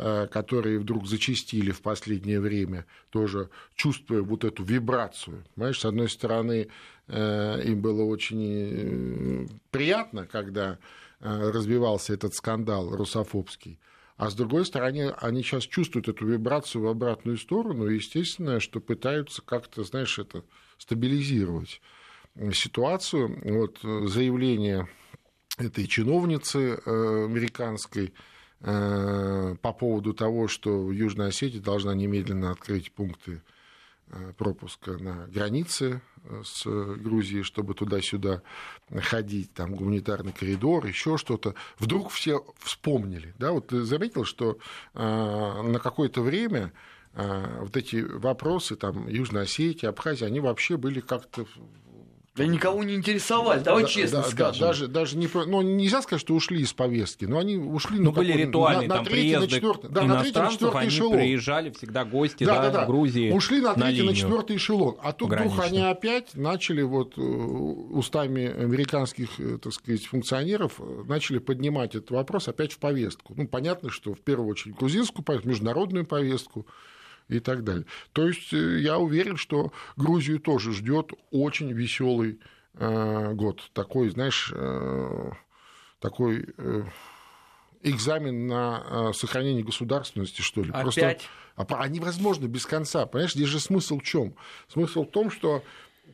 [0.00, 5.42] Э, которые вдруг зачастили в последнее время, тоже чувствуя вот эту вибрацию.
[5.56, 6.68] Понимаешь, с одной стороны,
[7.08, 10.78] э, им было очень э, приятно, когда
[11.18, 13.80] развивался этот скандал русофобский,
[14.16, 18.78] а с другой стороны, они сейчас чувствуют эту вибрацию в обратную сторону, и естественно, что
[18.78, 20.44] пытаются как-то, знаешь, это
[20.76, 21.80] стабилизировать
[22.52, 23.36] ситуацию.
[23.42, 24.88] Вот заявление
[25.58, 28.12] этой чиновницы американской,
[28.60, 33.40] по поводу того, что Южная Осетия должна немедленно открыть пункты
[34.08, 38.42] э, пропуска на границе э, с Грузией, чтобы туда-сюда
[39.00, 41.54] ходить, там гуманитарный коридор, еще что-то.
[41.78, 43.32] Вдруг все вспомнили.
[43.38, 43.52] Да?
[43.52, 44.58] Вот ты заметил, что
[44.94, 46.72] на какое-то время
[47.14, 51.46] вот эти вопросы, там, Южной Осетии, Абхазии, они вообще были как-то
[52.38, 54.60] да никого не интересовали, давай да, честно да, скажем.
[54.60, 57.98] Да, даже, даже не, ну, нельзя сказать, что ушли из повестки, но они ушли...
[57.98, 60.80] Ну, были ритуальные на, на там третий, приезды на четвертый, да, на третий, на четвертый
[60.80, 61.16] они эшелон.
[61.16, 64.96] приезжали всегда гости да, да, да, в Грузии Ушли на третий, на, на четвертый эшелон.
[65.02, 71.02] А тут вдруг они опять начали вот э, устами американских, э, так сказать, функционеров э,
[71.06, 73.34] начали поднимать этот вопрос опять в повестку.
[73.36, 76.66] Ну, понятно, что в первую очередь грузинскую повестку, международную повестку,
[77.28, 77.84] и так далее.
[78.12, 82.40] То есть э, я уверен, что Грузию тоже ждет очень веселый
[82.74, 83.70] э, год.
[83.72, 85.30] Такой, знаешь, э,
[86.00, 86.46] такой
[87.82, 90.70] экзамен на сохранение государственности, что ли.
[90.70, 90.82] Опять?
[90.82, 91.16] Просто,
[91.56, 93.06] а, а невозможно без конца.
[93.06, 94.34] Понимаешь, здесь же смысл в чем?
[94.68, 95.62] Смысл в том, что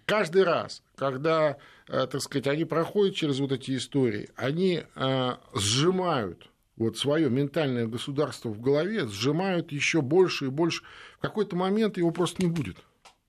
[0.07, 1.57] каждый раз, когда,
[1.87, 4.85] так сказать, они проходят через вот эти истории, они
[5.55, 10.83] сжимают вот свое ментальное государство в голове, сжимают еще больше и больше.
[11.19, 12.77] В какой-то момент его просто не будет.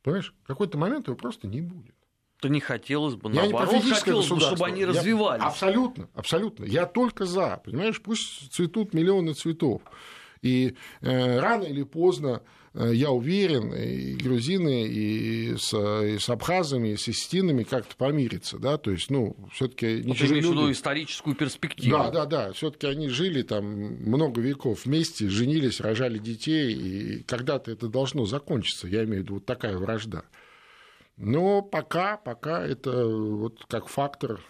[0.02, 0.34] Понимаешь?
[0.43, 1.96] В какой-то момент его просто не будет.
[2.39, 5.41] То не хотелось бы, Я наоборот, не хотелось бы, чтобы они развивались.
[5.41, 6.66] Я, абсолютно, абсолютно.
[6.66, 9.82] Я только за, понимаешь, пусть цветут миллионы цветов.
[10.41, 12.43] И э, рано или поздно
[12.76, 18.78] я уверен, и грузины, и с, и с абхазами, и с истинами как-то помирятся, да,
[18.78, 20.73] то есть, ну, все таки не чужие люди.
[20.73, 21.97] историческую перспективу.
[21.97, 27.23] Да, да, да, все таки они жили там много веков вместе, женились, рожали детей, и
[27.23, 30.23] когда-то это должно закончиться, я имею в виду вот такая вражда.
[31.15, 34.41] Но пока, пока это вот как фактор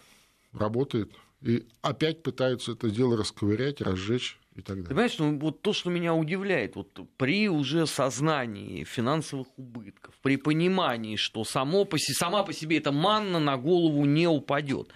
[0.52, 1.12] работает,
[1.42, 4.88] и опять пытаются это дело расковырять, разжечь и так далее.
[4.88, 11.16] понимаешь, ну, вот то, что меня удивляет, вот при уже сознании финансовых убытков, при понимании,
[11.16, 14.92] что само по, сама по себе эта манна на голову не упадет,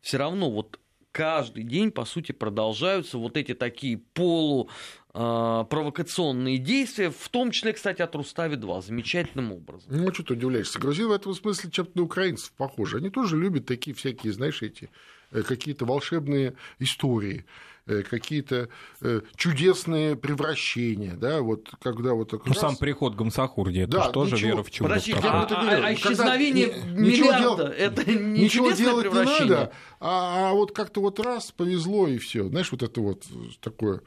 [0.00, 0.78] все равно вот
[1.16, 4.68] каждый день, по сути, продолжаются вот эти такие полу
[5.14, 9.88] а, провокационные действия, в том числе, кстати, от Рустави-2, замечательным образом.
[9.88, 10.78] Ну, что ты удивляешься?
[10.78, 12.98] Грузины в этом смысле чем-то на украинцев похожи.
[12.98, 14.90] Они тоже любят такие всякие, знаешь, эти
[15.30, 17.46] э, какие-то волшебные истории
[17.86, 18.68] какие-то
[19.00, 22.58] э, чудесные превращения, да, вот когда вот ну, раз...
[22.58, 24.50] сам приход Гамсахурди, это да, же тоже ничего...
[24.50, 24.88] вера в чудо.
[24.88, 26.88] Подожди, а, а, а, а исчезновение когда...
[26.88, 27.66] миллиарда, дел...
[27.66, 32.48] это не ничего делать не надо, а, а вот как-то вот раз повезло и все,
[32.48, 33.24] знаешь, вот это вот
[33.60, 34.00] такое,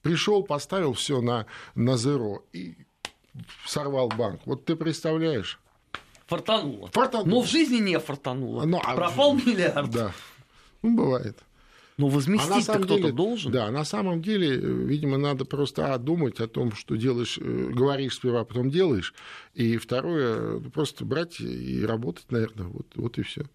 [0.00, 2.76] пришел, поставил все на, на зеро и
[3.66, 4.40] сорвал банк.
[4.46, 5.60] Вот ты представляешь?
[6.26, 6.88] Фартануло.
[6.88, 7.28] фартануло.
[7.28, 8.64] Но в жизни не фартануло.
[8.64, 9.90] Но, а Пропал миллиард.
[9.90, 10.12] Да.
[10.82, 11.38] Ну, бывает.
[11.98, 13.52] Но возместить-то а кто-то должен.
[13.52, 18.16] Да, на самом деле, видимо, надо просто а, думать о том, что делаешь, э, говоришь
[18.16, 19.14] сперва, а потом делаешь.
[19.54, 23.46] И второе, просто брать и работать, наверное, вот, вот и все.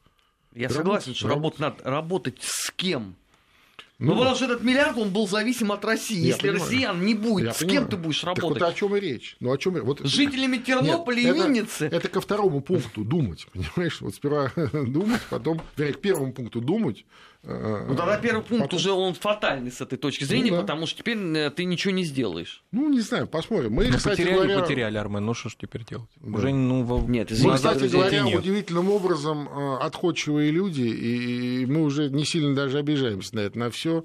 [0.54, 3.16] Я работать, согласен, что работать надо работать с кем?
[4.02, 6.26] Ну, ну, потому что этот миллиард, он был зависим от России.
[6.26, 6.64] Если понимаю.
[6.64, 7.82] россиян не будет, я с понимаю.
[7.82, 8.58] кем ты будешь работать?
[8.58, 9.38] Так вот о чем и речь.
[9.40, 10.00] Ну, о чем вот...
[10.04, 11.86] Жителями Тернополя Нет, и Винницы.
[11.86, 14.02] Это, это ко второму пункту думать, понимаешь?
[14.02, 17.06] Вот сперва думать, потом, вернее, к первому пункту думать,
[17.44, 18.78] ну тогда первый пункт Потом...
[18.78, 20.62] уже он фатальный с этой точки зрения, ну, да.
[20.62, 22.64] потому что теперь э, ты ничего не сделаешь.
[22.72, 23.74] Ну, не знаю, посмотрим.
[23.74, 24.62] Мы, ну, кстати потеряли, говоря...
[24.62, 26.10] потеряли, Армен, ну что ж теперь делать?
[26.18, 26.38] Да.
[26.38, 27.00] Уже, ну, во...
[27.00, 28.40] Нет, извините, мы, кстати говоря, нет.
[28.40, 33.72] удивительным образом э, отходчивые люди, и мы уже не сильно даже обижаемся на это, на
[33.72, 34.04] все.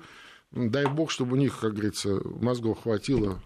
[0.52, 3.42] Дай бог, чтобы у них, как говорится, мозгов хватило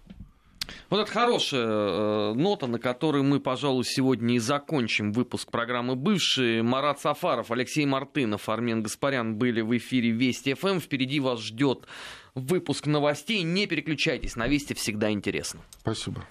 [0.88, 6.62] вот это хорошая э, нота, на которой мы, пожалуй, сегодня и закончим выпуск программы «Бывшие».
[6.62, 10.80] Марат Сафаров, Алексей Мартынов, Армен Гаспарян были в эфире Вести ФМ.
[10.80, 11.86] Впереди вас ждет
[12.34, 13.42] выпуск новостей.
[13.42, 15.60] Не переключайтесь, на Вести всегда интересно.
[15.80, 16.24] Спасибо.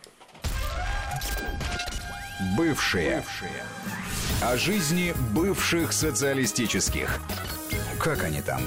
[2.58, 3.18] Бывшие.
[3.18, 3.64] Бывшие.
[4.42, 7.20] О жизни бывших социалистических.
[8.00, 8.62] Как они там?